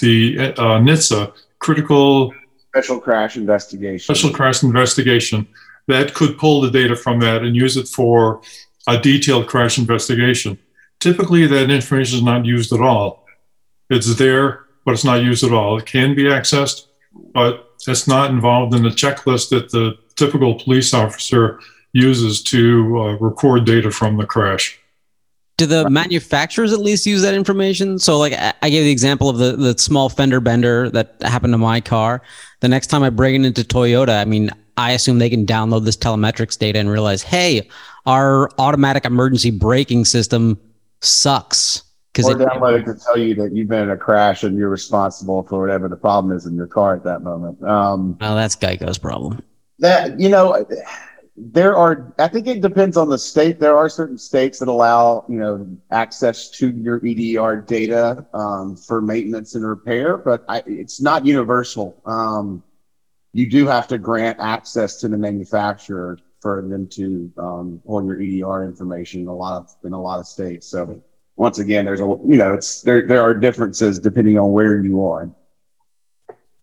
[0.00, 2.32] the uh, NHTSA, Critical
[2.68, 4.14] special crash investigation.
[4.14, 5.48] Special Crash Investigation,
[5.88, 8.42] that could pull the data from that and use it for
[8.86, 10.58] a detailed crash investigation.
[11.00, 13.24] Typically, that information is not used at all.
[13.88, 15.78] It's there, but it's not used at all.
[15.78, 16.86] It can be accessed,
[17.32, 21.60] but it's not involved in the checklist that the typical police officer
[21.92, 24.78] uses to uh, record data from the crash.
[25.56, 27.98] Do the manufacturers at least use that information?
[27.98, 31.58] So, like, I gave the example of the, the small fender bender that happened to
[31.58, 32.20] my car.
[32.60, 35.86] The next time I bring it into Toyota, I mean, I assume they can download
[35.86, 37.70] this telemetrics data and realize, hey,
[38.04, 40.60] our automatic emergency braking system
[41.00, 41.82] sucks.
[42.16, 44.70] Because Or download it to tell you that you've been in a crash and you're
[44.70, 47.62] responsible for whatever the problem is in your car at that moment.
[47.62, 49.42] Um, well, that's Geico's problem.
[49.80, 50.66] that you know
[51.36, 55.22] there are i think it depends on the state there are certain states that allow
[55.28, 60.98] you know access to your edr data um, for maintenance and repair but I, it's
[61.02, 62.62] not universal um,
[63.34, 68.16] you do have to grant access to the manufacturer for them to um, pull your
[68.16, 71.02] edr information in a lot of in a lot of states so
[71.36, 75.04] once again there's a you know it's there there are differences depending on where you
[75.04, 75.28] are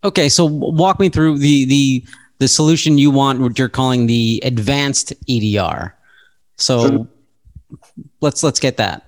[0.05, 2.03] Okay, so walk me through the the
[2.39, 5.95] the solution you want, what you're calling the advanced EDR.
[6.57, 7.07] So So-
[8.19, 9.05] let's let's get that.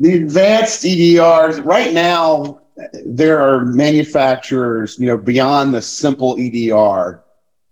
[0.00, 2.60] the advanced EDRs right now
[3.06, 7.22] there are manufacturers you know beyond the simple EDR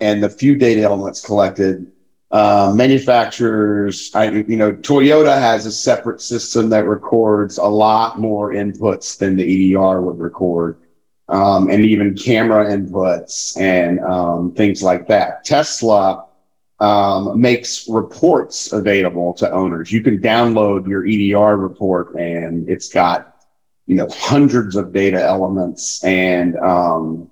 [0.00, 1.90] and the few data elements collected
[2.36, 8.52] uh, manufacturers I you know Toyota has a separate system that records a lot more
[8.52, 10.78] inputs than the EDR would record
[11.28, 16.26] um, and even camera inputs and um, things like that Tesla
[16.80, 19.90] um, makes reports available to owners.
[19.90, 23.46] You can download your EDR report and it's got,
[23.86, 27.30] you know, hundreds of data elements and um,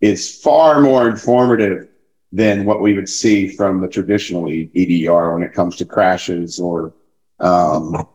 [0.00, 1.88] it's far more informative
[2.32, 6.92] than what we would see from the traditional EDR when it comes to crashes or,
[7.40, 8.06] um,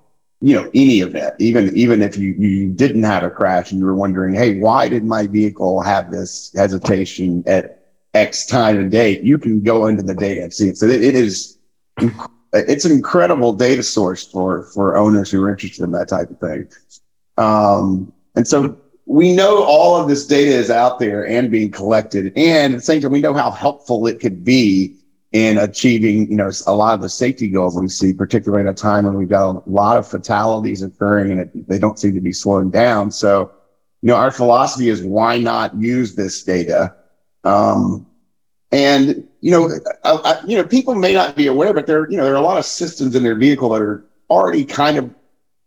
[0.42, 1.36] you know, any event.
[1.40, 4.88] Even even if you, you didn't have a crash and you were wondering, hey, why
[4.88, 10.04] did my vehicle have this hesitation at X time and date, you can go into
[10.04, 10.78] the data and see it.
[10.78, 11.58] So it, it is,
[12.54, 16.40] it's an incredible data source for, for owners who are interested in that type of
[16.40, 16.68] thing.
[17.38, 22.32] Um, and so we know all of this data is out there and being collected.
[22.36, 24.96] And at the same time, we know how helpful it could be
[25.34, 28.74] in achieving, you know, a lot of the safety goals we see, particularly at a
[28.74, 32.32] time when we've got a lot of fatalities occurring and they don't seem to be
[32.32, 33.12] slowing down.
[33.12, 33.52] So,
[34.02, 36.96] you know, our philosophy is why not use this data?
[37.44, 38.06] Um,
[38.72, 39.70] and you know,
[40.04, 42.38] I, I, you know, people may not be aware, but there, you know, there are
[42.38, 45.14] a lot of systems in their vehicle that are already kind of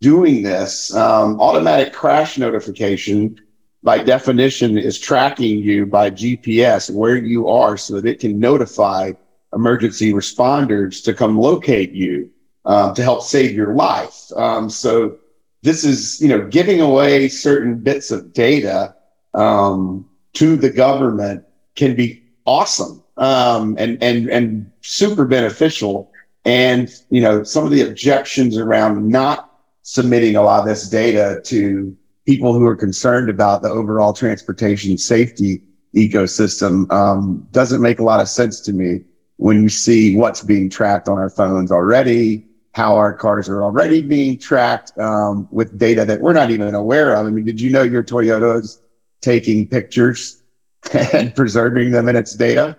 [0.01, 0.93] doing this.
[0.95, 3.39] Um, automatic crash notification
[3.83, 9.13] by definition is tracking you by GPS where you are so that it can notify
[9.53, 12.29] emergency responders to come locate you
[12.65, 14.29] uh, to help save your life.
[14.35, 15.17] Um, so
[15.61, 18.95] this is, you know, giving away certain bits of data
[19.33, 26.11] um, to the government can be awesome um, and and and super beneficial.
[26.45, 29.51] And you know, some of the objections around not
[29.89, 31.95] submitting a lot of this data to
[32.25, 35.61] people who are concerned about the overall transportation safety
[35.95, 38.99] ecosystem um, doesn't make a lot of sense to me
[39.37, 44.01] when you see what's being tracked on our phones already, how our cars are already
[44.01, 47.25] being tracked um, with data that we're not even aware of.
[47.25, 48.81] I mean, did you know your Toyota is
[49.21, 50.43] taking pictures
[50.91, 52.77] and preserving them in its data?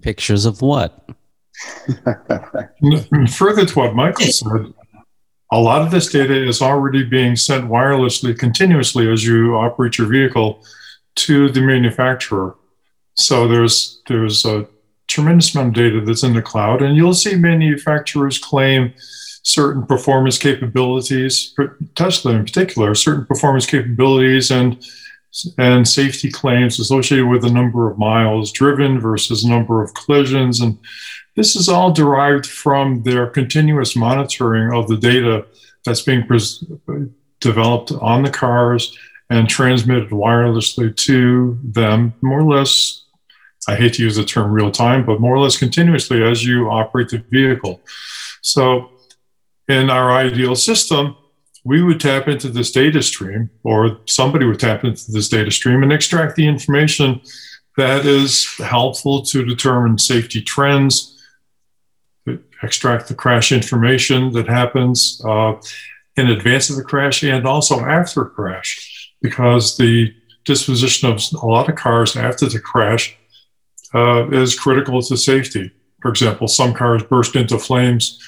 [0.00, 1.06] Pictures of what?
[3.28, 4.72] further to what Michael said,
[5.52, 10.08] a lot of this data is already being sent wirelessly continuously as you operate your
[10.08, 10.64] vehicle
[11.14, 12.56] to the manufacturer.
[13.14, 14.66] So there's there's a
[15.06, 18.92] tremendous amount of data that's in the cloud, and you'll see manufacturers claim
[19.42, 21.54] certain performance capabilities,
[21.94, 24.84] Tesla in particular, certain performance capabilities and
[25.58, 30.60] and safety claims associated with the number of miles driven versus number of collisions.
[30.60, 30.78] And
[31.36, 35.46] this is all derived from their continuous monitoring of the data
[35.84, 36.64] that's being pres-
[37.40, 38.96] developed on the cars
[39.30, 43.04] and transmitted wirelessly to them, more or less.
[43.68, 46.70] I hate to use the term real time, but more or less continuously as you
[46.70, 47.80] operate the vehicle.
[48.42, 48.90] So,
[49.68, 51.16] in our ideal system,
[51.64, 55.82] we would tap into this data stream, or somebody would tap into this data stream
[55.82, 57.20] and extract the information
[57.76, 61.15] that is helpful to determine safety trends,
[62.62, 65.54] extract the crash information that happens uh,
[66.16, 71.46] in advance of the crash and also after a crash, because the disposition of a
[71.46, 73.16] lot of cars after the crash
[73.94, 75.70] uh, is critical to safety.
[76.00, 78.18] For example, some cars burst into flames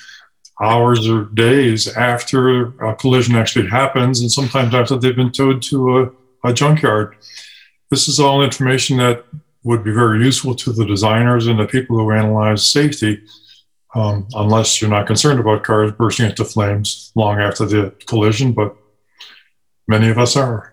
[0.61, 5.99] hours or days after a collision actually happens, and sometimes after they've been towed to
[5.99, 7.17] a, a junkyard.
[7.91, 9.25] This is all information that
[9.63, 13.23] would be very useful to the designers and the people who analyze safety,
[13.99, 18.77] um, unless you're not concerned about cars bursting into flames long after the collision, but
[19.89, 20.73] many of us are.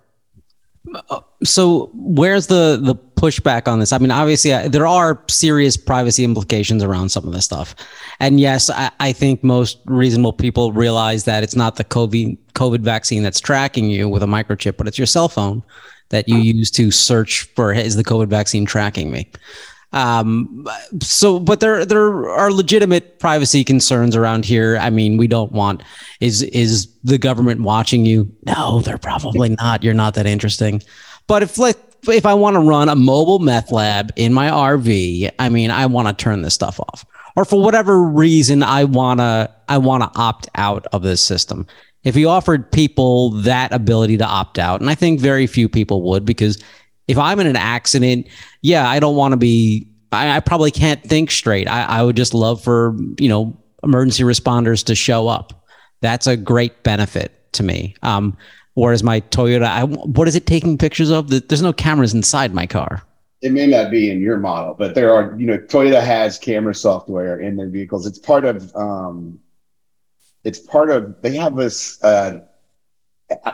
[1.43, 3.91] So, where's the the pushback on this?
[3.91, 7.73] I mean, obviously, uh, there are serious privacy implications around some of this stuff.
[8.19, 12.81] And yes, I, I, think most reasonable people realize that it's not the COVID, COVID
[12.81, 15.63] vaccine that's tracking you with a microchip, but it's your cell phone
[16.09, 19.27] that you use to search for is the COVID vaccine tracking me?
[19.93, 20.67] Um,
[21.01, 24.77] so, but there there are legitimate privacy concerns around here.
[24.77, 25.83] I mean, we don't want
[26.19, 28.31] is is the government watching you?
[28.45, 29.83] No, they're probably not.
[29.83, 30.81] You're not that interesting.
[31.27, 35.31] But if like if I want to run a mobile meth lab in my RV,
[35.39, 37.05] I mean, I want to turn this stuff off.
[37.35, 41.67] Or for whatever reason, I wanna I wanna opt out of this system.
[42.03, 46.03] If you offered people that ability to opt out, and I think very few people
[46.03, 46.63] would, because
[47.07, 48.27] if I'm in an accident,
[48.61, 49.87] yeah, I don't want to be.
[50.11, 51.67] I, I, probably can't think straight.
[51.67, 55.65] I, I would just love for you know emergency responders to show up.
[56.01, 57.95] That's a great benefit to me.
[58.01, 58.37] Um,
[58.75, 61.29] Whereas my Toyota, I, what is it taking pictures of?
[61.29, 63.01] There's no cameras inside my car.
[63.41, 66.75] It may not be in your model, but there are, you know, Toyota has camera
[66.75, 68.05] software in their vehicles.
[68.05, 69.39] It's part of, um,
[70.43, 72.41] it's part of, they have this uh,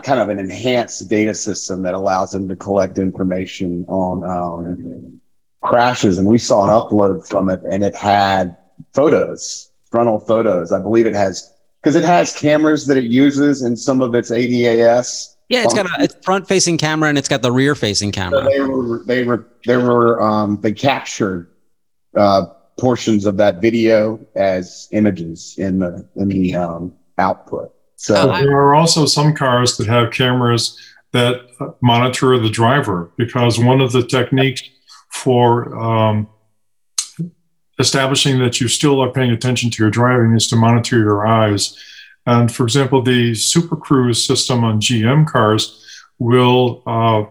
[0.04, 5.22] kind of an enhanced data system that allows them to collect information on um,
[5.62, 6.18] crashes.
[6.18, 8.58] And we saw an upload from it and it had
[8.94, 10.72] photos, frontal photos.
[10.72, 14.30] I believe it has because it has cameras that it uses in some of its
[14.30, 15.36] ADAS.
[15.50, 18.44] Yeah, it's got a front facing camera and it's got the rear facing camera.
[18.44, 21.50] So they were they were they were um, they captured
[22.16, 22.46] uh,
[22.80, 27.74] portions of that video as images in the in the um, output.
[28.02, 30.76] So uh, there are also some cars that have cameras
[31.12, 31.42] that
[31.84, 34.64] monitor the driver because one of the techniques
[35.12, 36.28] for um,
[37.78, 41.78] establishing that you still are paying attention to your driving is to monitor your eyes.
[42.26, 45.86] And for example, the Super Cruise system on GM cars
[46.18, 47.26] will uh,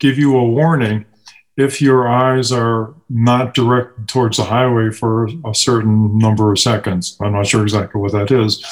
[0.00, 1.04] give you a warning
[1.56, 7.16] if your eyes are not directed towards the highway for a certain number of seconds.
[7.20, 8.64] I'm not sure exactly what that is,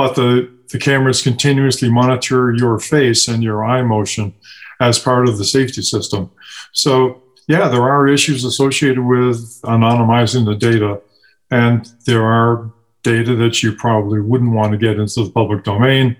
[0.00, 4.32] but the, the cameras continuously monitor your face and your eye motion
[4.80, 6.30] as part of the safety system.
[6.72, 11.02] So yeah, there are issues associated with anonymizing the data,
[11.50, 12.72] and there are
[13.02, 16.16] data that you probably wouldn't want to get into the public domain,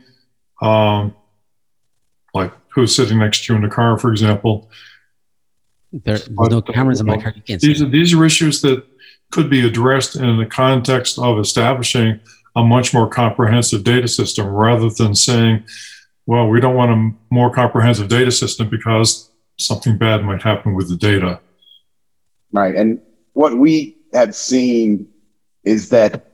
[0.61, 1.17] um,
[2.35, 4.71] like who's sitting next to you in the car, for example.
[5.91, 7.33] No cameras in my car.
[7.35, 7.69] You can't see.
[7.69, 8.85] These are, these are issues that
[9.31, 12.21] could be addressed in the context of establishing
[12.57, 15.65] a much more comprehensive data system rather than saying,
[16.27, 20.89] well, we don't want a more comprehensive data system because something bad might happen with
[20.89, 21.41] the data.
[22.53, 22.75] Right.
[22.75, 23.01] And
[23.33, 25.09] what we have seen
[25.65, 26.27] is that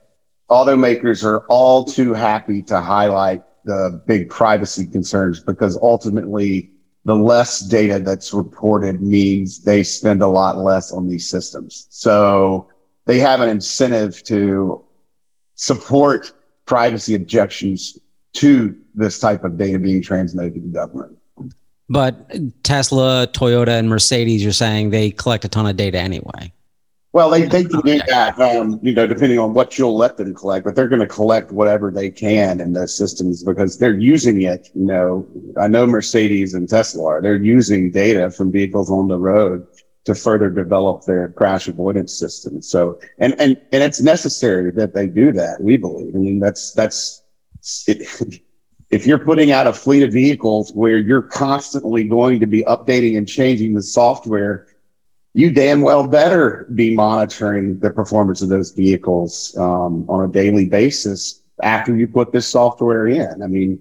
[0.51, 6.71] automakers are all too happy to highlight the big privacy concerns because ultimately
[7.05, 11.87] the less data that's reported means they spend a lot less on these systems.
[11.91, 12.69] So
[13.05, 14.85] they have an incentive to
[15.57, 16.33] support
[16.65, 17.99] privacy objections
[18.35, 21.17] to this type of data being transmitted to the government.
[21.89, 22.31] But
[22.65, 26.53] Tesla, Toyota, and Mercedes, you're saying they collect a ton of data anyway.
[27.13, 30.35] Well, they, they can do that, um, you know, depending on what you'll let them
[30.35, 34.43] collect, but they're going to collect whatever they can in those systems because they're using
[34.43, 34.69] it.
[34.75, 35.27] You know,
[35.59, 39.67] I know Mercedes and Tesla are, they're using data from vehicles on the road
[40.07, 42.63] to further develop their crash avoidance system.
[42.63, 45.61] So, and, and, and it's necessary that they do that.
[45.61, 46.15] We believe.
[46.15, 47.23] I mean, that's, that's,
[47.87, 48.41] it,
[48.91, 53.19] if you're putting out a fleet of vehicles where you're constantly going to be updating
[53.19, 54.69] and changing the software,
[55.35, 60.67] you damn well better be monitoring the performance of those vehicles um, on a daily
[60.67, 63.43] basis after you put this software in.
[63.43, 63.79] I mean,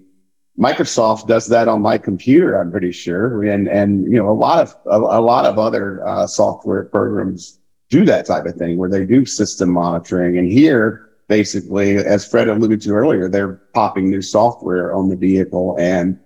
[0.58, 4.60] Microsoft does that on my computer, I'm pretty sure, and and you know a lot
[4.60, 7.58] of a, a lot of other uh, software programs
[7.90, 10.38] do that type of thing where they do system monitoring.
[10.38, 15.76] And here, basically, as Fred alluded to earlier, they're popping new software on the vehicle,
[15.78, 16.18] and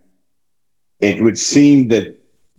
[1.00, 2.16] it would seem that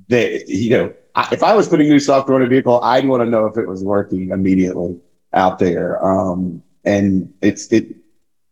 [0.10, 0.94] that you know
[1.32, 3.68] if I was putting new software on a vehicle, I'd want to know if it
[3.68, 4.98] was working immediately
[5.34, 6.04] out there.
[6.06, 7.96] Um, and it's it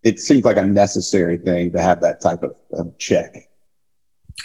[0.04, 3.50] it seems like a necessary thing to have that type of, of check.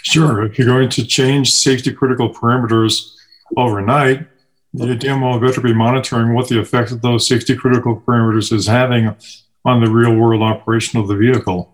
[0.01, 0.43] Sure.
[0.43, 3.13] If you're going to change safety critical parameters
[3.57, 4.27] overnight,
[4.73, 8.67] you damn well better be monitoring what the effect of those safety critical parameters is
[8.67, 9.15] having
[9.63, 11.73] on the real world operation of the vehicle.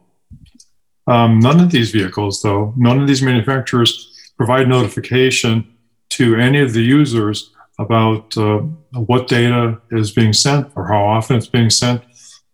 [1.08, 5.68] Um, none of these vehicles, though, none of these manufacturers provide notification
[6.10, 8.60] to any of the users about uh,
[8.94, 12.04] what data is being sent or how often it's being sent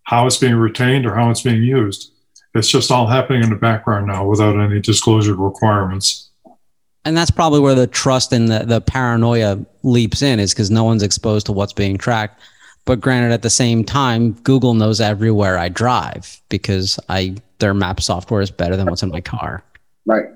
[0.08, 2.14] how it's being retained or how it's being used.
[2.55, 6.30] It's just all happening in the background now without any disclosure requirements.
[7.03, 10.86] And that's probably where the trust and the, the paranoia leaps in, is because no
[10.86, 12.41] one's exposed to what's being tracked.
[12.86, 17.99] But granted, at the same time, Google knows everywhere I drive because I their map
[17.99, 19.62] software is better than what's in my car.
[20.05, 20.28] Right.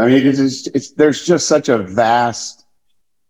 [0.00, 2.64] I mean, it's, it's, it's there's just such a vast,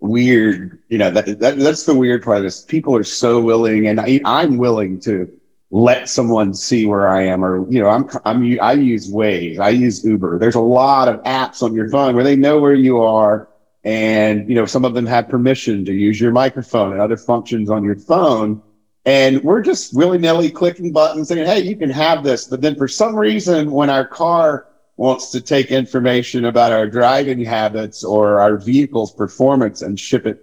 [0.00, 2.62] weird, you know, that, that that's the weird part of this.
[2.62, 5.30] People are so willing, and I, I'm willing to
[5.70, 9.70] let someone see where I am, or you know, I'm I'm I use Waze, I
[9.70, 10.38] use Uber.
[10.38, 13.48] There's a lot of apps on your phone where they know where you are,
[13.82, 17.68] and you know, some of them have permission to use your microphone and other functions
[17.68, 18.62] on your phone.
[19.04, 22.76] And we're just willy nilly clicking buttons saying, "Hey, you can have this." But then,
[22.76, 28.40] for some reason, when our car wants to take information about our driving habits or
[28.40, 30.42] our vehicle's performance and ship it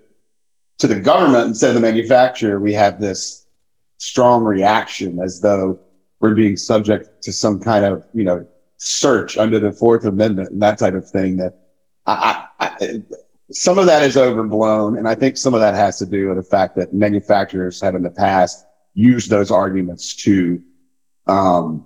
[0.77, 3.42] to the government instead of the manufacturer, we have this
[4.03, 5.79] strong reaction as though
[6.19, 8.45] we're being subject to some kind of, you know,
[8.77, 11.57] search under the Fourth Amendment and that type of thing that
[12.05, 13.01] I, I,
[13.49, 14.97] some of that is overblown.
[14.97, 17.95] And I think some of that has to do with the fact that manufacturers have
[17.95, 20.61] in the past used those arguments to,
[21.27, 21.85] um,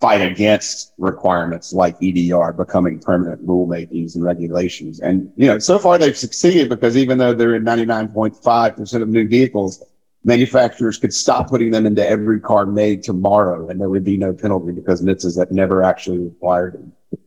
[0.00, 5.00] fight against requirements like EDR becoming permanent rulemakings and regulations.
[5.00, 9.26] And, you know, so far they've succeeded because even though they're in 99.5% of new
[9.26, 9.82] vehicles,
[10.28, 14.32] manufacturers could stop putting them into every car made tomorrow and there would be no
[14.32, 17.18] penalty because NHTSA that never actually required it.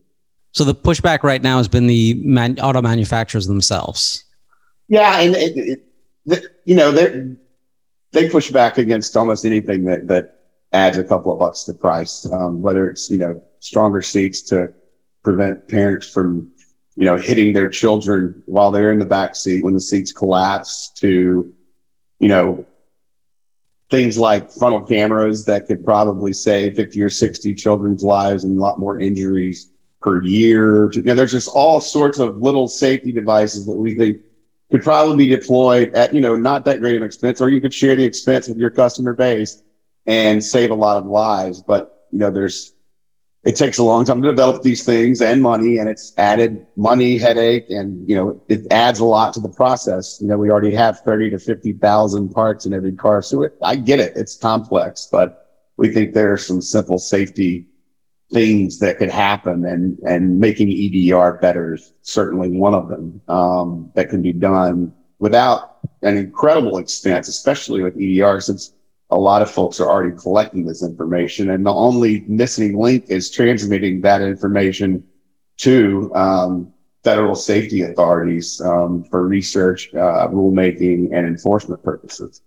[0.51, 4.23] So the pushback right now has been the man, auto manufacturers themselves.
[4.87, 5.81] Yeah, and it,
[6.25, 7.35] it, you know they
[8.11, 10.41] they push back against almost anything that that
[10.73, 14.73] adds a couple of bucks to price, um, whether it's you know stronger seats to
[15.23, 16.51] prevent parents from
[16.97, 20.91] you know hitting their children while they're in the back seat when the seats collapse
[20.97, 21.53] to
[22.19, 22.65] you know
[23.91, 28.61] things like frontal cameras that could probably save 50 or 60 children's lives and a
[28.61, 29.69] lot more injuries
[30.01, 30.91] per year.
[30.93, 34.21] You know, there's just all sorts of little safety devices that we think
[34.71, 37.73] could probably be deployed at, you know, not that great an expense, or you could
[37.73, 39.61] share the expense with your customer base
[40.05, 41.61] and save a lot of lives.
[41.61, 42.73] But, you know, there's
[43.43, 47.17] it takes a long time to develop these things and money and it's added money
[47.17, 50.19] headache and you know it adds a lot to the process.
[50.21, 53.75] You know we already have 30 to 50,000 parts in every car so it, i
[53.75, 54.13] get it.
[54.15, 55.37] It's complex but
[55.77, 57.67] we think there are some simple safety
[58.31, 63.91] things that could happen and, and making EDR better is certainly one of them, um,
[63.95, 68.73] that can be done without an incredible expense, especially with EDR, since
[69.12, 71.49] a lot of folks are already collecting this information.
[71.49, 75.03] And the only missing link is transmitting that information
[75.57, 82.41] to, um, federal safety authorities, um, for research, uh, rulemaking and enforcement purposes.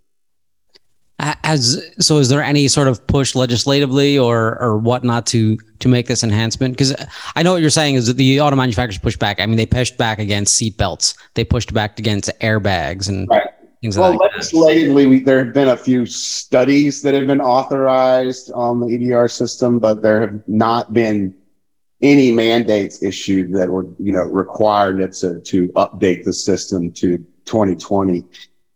[1.20, 6.08] As so, is there any sort of push legislatively or or whatnot to to make
[6.08, 6.76] this enhancement?
[6.76, 6.94] Because
[7.36, 9.40] I know what you're saying is that the auto manufacturers pushed back.
[9.40, 11.16] I mean, they pushed back against seatbelts.
[11.34, 13.48] They pushed back against airbags and right.
[13.84, 18.50] Things well, like legislatively, we, there have been a few studies that have been authorized
[18.52, 21.34] on the EDR system, but there have not been
[22.00, 28.24] any mandates issued that would you know require NHTSA to update the system to 2020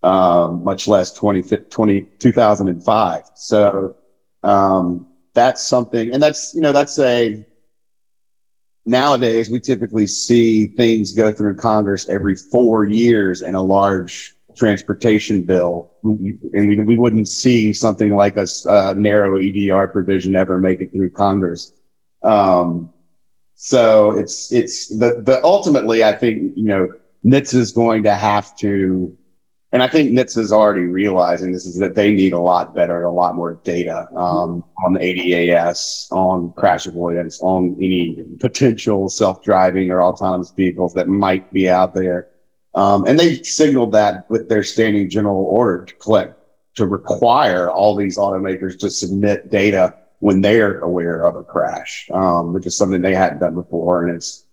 [0.03, 3.23] um, much less 20, 20, 2005.
[3.35, 3.97] So,
[4.43, 7.45] um, that's something, and that's, you know, that's a,
[8.85, 15.43] nowadays we typically see things go through Congress every four years in a large transportation
[15.43, 15.91] bill.
[16.03, 21.11] And we, wouldn't see something like a, a narrow EDR provision ever make it through
[21.11, 21.73] Congress.
[22.23, 22.93] Um,
[23.55, 26.89] so it's, it's the, the ultimately, I think, you know,
[27.25, 29.17] NHTSA is going to have to
[29.71, 33.03] and I think NHTSA is already realizing this is that they need a lot better,
[33.03, 39.91] a lot more data um, on the ADAS, on crash avoidance, on any potential self-driving
[39.91, 42.29] or autonomous vehicles that might be out there.
[42.79, 46.39] Um, and they signaled that with their standing general order to collect,
[46.77, 52.53] to require all these automakers to submit data when they're aware of a crash, um,
[52.53, 54.07] which is something they hadn't done before.
[54.07, 54.45] And it's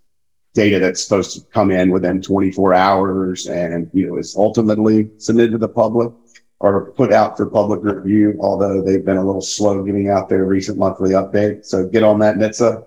[0.55, 5.51] data that's supposed to come in within 24 hours and, you know, is ultimately submitted
[5.51, 6.11] to the public
[6.59, 10.45] or put out for public review, although they've been a little slow getting out their
[10.45, 11.63] recent monthly update.
[11.63, 12.85] So get on that NHTSA.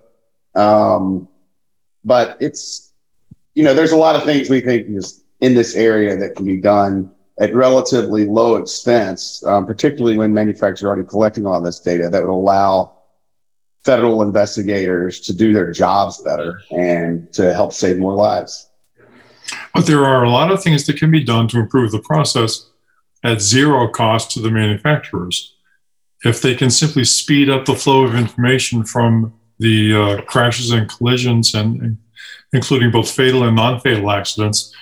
[0.57, 1.29] Um,
[2.05, 2.93] but it's,
[3.55, 6.45] you know, there's a lot of things we think is in this area that can
[6.45, 7.11] be done
[7.41, 12.23] at relatively low expense, um, particularly when manufacturers are already collecting all this data that
[12.23, 12.99] would allow
[13.85, 18.69] federal investigators to do their jobs better and to help save more lives.
[19.73, 22.69] But there are a lot of things that can be done to improve the process
[23.25, 25.55] at zero cost to the manufacturers.
[26.25, 30.89] If they can simply speed up the flow of information from the uh, crashes and
[30.89, 31.99] collisions, and, and
[32.53, 34.75] including both fatal and non fatal accidents,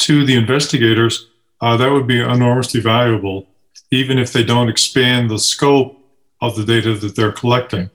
[0.00, 1.28] to the investigators,
[1.60, 3.46] uh, that would be enormously valuable,
[3.90, 5.96] even if they don't expand the scope
[6.40, 7.90] of the data that they're collecting.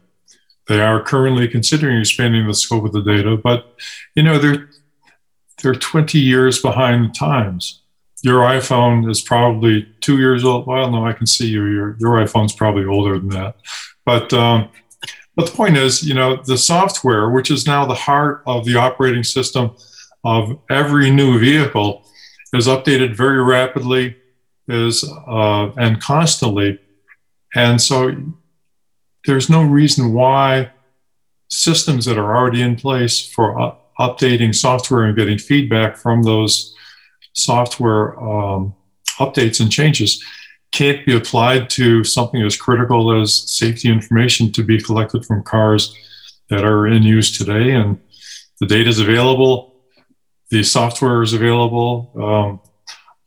[0.68, 3.76] They are currently considering expanding the scope of the data, but
[4.16, 4.70] you know they're
[5.62, 7.82] they're 20 years behind the times.
[8.22, 10.68] Your iPhone is probably two years old.
[10.68, 11.66] Well, no, I can see you.
[11.66, 13.56] Your your iPhone's probably older than that.
[14.06, 14.70] But um,
[15.36, 18.76] but the point is, you know, the software, which is now the heart of the
[18.76, 19.76] operating system
[20.26, 22.04] of every new vehicle,
[22.54, 24.18] is updated very rapidly,
[24.68, 26.80] is uh, and constantly,
[27.54, 28.16] and so
[29.26, 30.72] there's no reason why
[31.50, 36.76] systems that are already in place for updating software and getting feedback from those
[37.34, 38.74] software um,
[39.20, 40.24] updates and changes
[40.72, 45.96] can't be applied to something as critical as safety information to be collected from cars
[46.50, 47.72] that are in use today.
[47.72, 48.00] And
[48.60, 49.75] the data is available,
[50.50, 52.12] the software is available.
[52.22, 52.60] Um,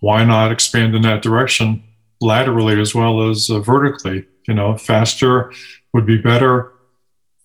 [0.01, 1.83] why not expand in that direction
[2.21, 4.27] laterally as well as uh, vertically?
[4.47, 5.53] You know, faster
[5.93, 6.73] would be better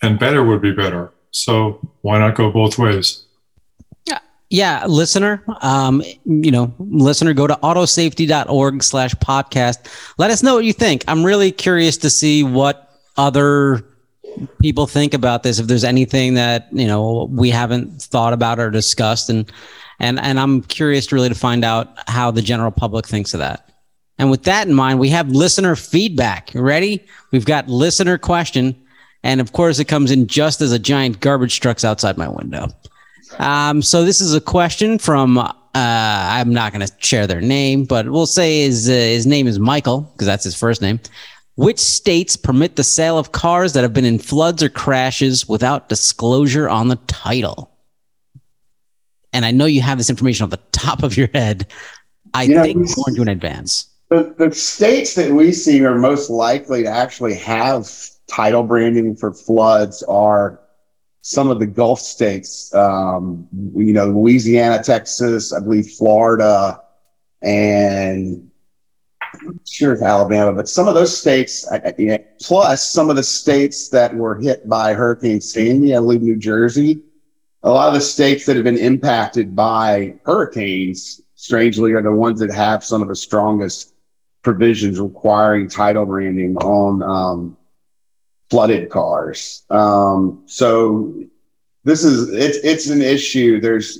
[0.02, 1.12] and better would be better.
[1.32, 3.26] So why not go both ways?
[4.06, 4.20] Yeah,
[4.50, 9.88] yeah listener, um, you know, listener, go to autosafety.org slash podcast.
[10.18, 11.04] Let us know what you think.
[11.08, 13.84] I'm really curious to see what other
[14.62, 15.60] people think about this.
[15.60, 19.52] If there's anything that, you know, we haven't thought about or discussed and,
[20.00, 23.70] and, and I'm curious really to find out how the general public thinks of that.
[24.18, 26.52] And with that in mind, we have listener feedback.
[26.54, 27.06] Ready?
[27.32, 28.76] We've got listener question.
[29.24, 32.68] And of course, it comes in just as a giant garbage truck's outside my window.
[33.40, 37.86] Um, so this is a question from, uh, I'm not going to share their name,
[37.86, 41.00] but we'll say his, uh, his name is Michael because that's his first name.
[41.56, 45.90] Which states permit the sale of cars that have been in floods or crashes without
[45.90, 47.72] disclosure on the title?
[49.32, 51.68] And I know you have this information off the top of your head.
[52.34, 55.98] I you think know, going to an advance the, the states that we see are
[55.98, 57.92] most likely to actually have
[58.28, 60.60] title branding for floods are
[61.22, 66.80] some of the Gulf states, um, you know, Louisiana, Texas, I believe Florida,
[67.42, 68.52] and
[69.66, 71.68] sure if Alabama, but some of those states,
[72.42, 77.02] plus some of the states that were hit by Hurricane Sandy, I believe New Jersey,
[77.64, 82.40] a lot of the states that have been impacted by hurricanes, strangely, are the ones
[82.40, 83.94] that have some of the strongest
[84.42, 87.58] provisions requiring title branding on um,
[88.50, 89.64] flooded cars.
[89.70, 91.14] Um, so
[91.86, 93.60] this is it's it's an issue.
[93.60, 94.00] There's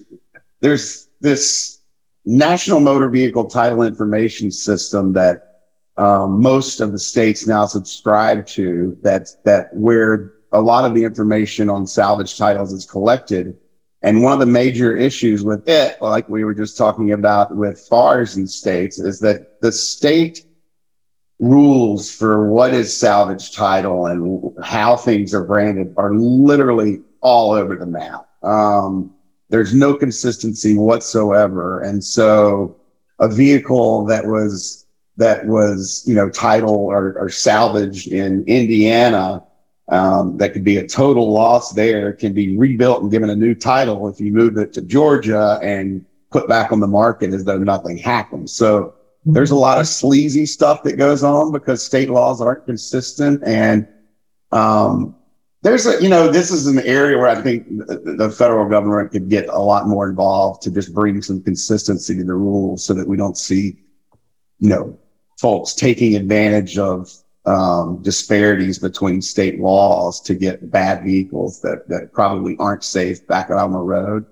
[0.60, 1.80] there's this
[2.26, 5.50] national motor vehicle title information system that
[5.98, 8.98] um, most of the states now subscribe to.
[9.02, 13.58] That that where a lot of the information on salvage titles is collected.
[14.02, 17.80] And one of the major issues with it, like we were just talking about with
[17.90, 20.46] FARS in states, is that the state
[21.40, 27.76] rules for what is salvage title and how things are branded are literally all over
[27.76, 28.28] the map.
[28.44, 29.14] Um,
[29.54, 31.82] there's no consistency whatsoever.
[31.82, 32.76] And so
[33.20, 34.88] a vehicle that was,
[35.18, 39.44] that was, you know, title or, or salvaged in Indiana,
[39.90, 43.54] um, that could be a total loss there can be rebuilt and given a new
[43.54, 47.60] title if you move it to Georgia and put back on the market as though
[47.60, 48.50] nothing happened.
[48.50, 53.44] So there's a lot of sleazy stuff that goes on because state laws aren't consistent.
[53.46, 53.88] And
[54.52, 55.16] um,
[55.64, 59.30] there's a, you know, this is an area where I think the, federal government could
[59.30, 63.08] get a lot more involved to just bring some consistency to the rules so that
[63.08, 63.78] we don't see,
[64.60, 65.00] you know,
[65.40, 67.10] folks taking advantage of
[67.46, 73.50] um, disparities between state laws to get bad vehicles that, that probably aren't safe back
[73.50, 74.26] out on the road.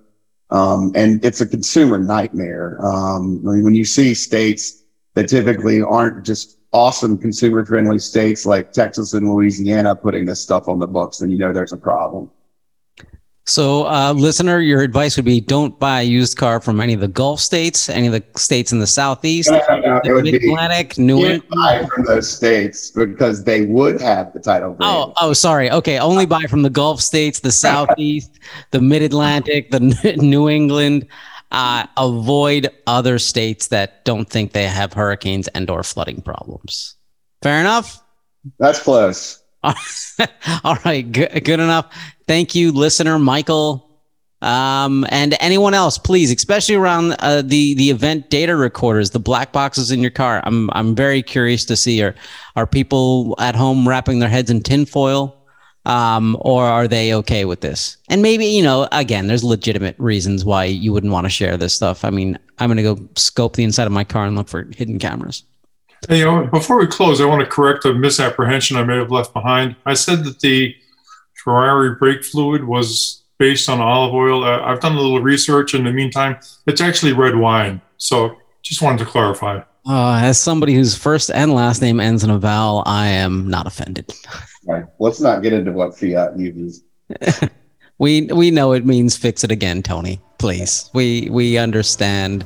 [0.49, 2.77] Um, and it's a consumer nightmare.
[2.85, 8.45] Um, I mean, when you see states that typically aren't just awesome consumer friendly states
[8.45, 11.77] like Texas and Louisiana putting this stuff on the books, then you know there's a
[11.77, 12.29] problem.
[13.47, 16.99] So, uh, listener, your advice would be don't buy a used car from any of
[16.99, 20.97] the Gulf states, any of the states in the Southeast, no, no, no, the Mid-Atlantic,
[20.99, 21.43] New England.
[21.49, 24.73] buy from those states because they would have the title.
[24.73, 24.93] Brand.
[24.95, 25.71] Oh, oh, sorry.
[25.71, 29.79] Okay, only buy from the Gulf states, the Southeast, the Mid-Atlantic, the
[30.21, 31.07] New England
[31.51, 36.95] uh, avoid other states that don't think they have hurricanes and or flooding problems.
[37.41, 38.01] Fair enough.
[38.59, 39.41] That's close.
[40.63, 41.93] All right, good, good enough.
[42.27, 43.91] Thank you, listener Michael,
[44.41, 49.51] um, and anyone else, please, especially around uh, the the event data recorders, the black
[49.51, 50.41] boxes in your car.
[50.45, 52.15] I'm I'm very curious to see are
[52.55, 55.40] are people at home wrapping their heads in tinfoil
[55.85, 57.97] um, or are they okay with this?
[58.09, 61.73] And maybe you know, again, there's legitimate reasons why you wouldn't want to share this
[61.73, 62.05] stuff.
[62.05, 64.99] I mean, I'm to go scope the inside of my car and look for hidden
[64.99, 65.43] cameras.
[66.09, 69.33] You know, before we close, I want to correct a misapprehension I may have left
[69.33, 69.75] behind.
[69.85, 70.75] I said that the
[71.43, 74.43] Ferrari brake fluid was based on olive oil.
[74.43, 76.39] Uh, I've done a little research in the meantime.
[76.67, 77.81] It's actually red wine.
[77.97, 79.61] So just wanted to clarify.
[79.87, 83.65] Uh, as somebody whose first and last name ends in a vowel, I am not
[83.65, 84.13] offended.
[84.67, 84.85] Right.
[84.99, 86.83] Let's not get into what fiat uses.
[87.97, 90.21] we we know it means fix it again, Tony.
[90.37, 90.89] Please.
[90.93, 92.45] We we understand.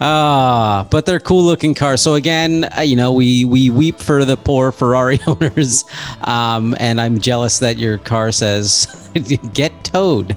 [0.00, 2.00] Ah, but they're cool looking cars.
[2.00, 5.84] So again, uh, you know, we we weep for the poor Ferrari owners,
[6.22, 9.10] um, and I'm jealous that your car says
[9.52, 10.36] get towed.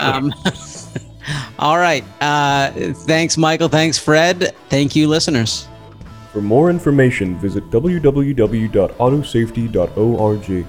[0.00, 0.34] um,
[1.58, 2.04] all right.
[2.20, 3.68] Uh, thanks, Michael.
[3.68, 4.54] Thanks, Fred.
[4.68, 5.66] Thank you, listeners.
[6.32, 10.66] For more information, visit www.autosafety.org.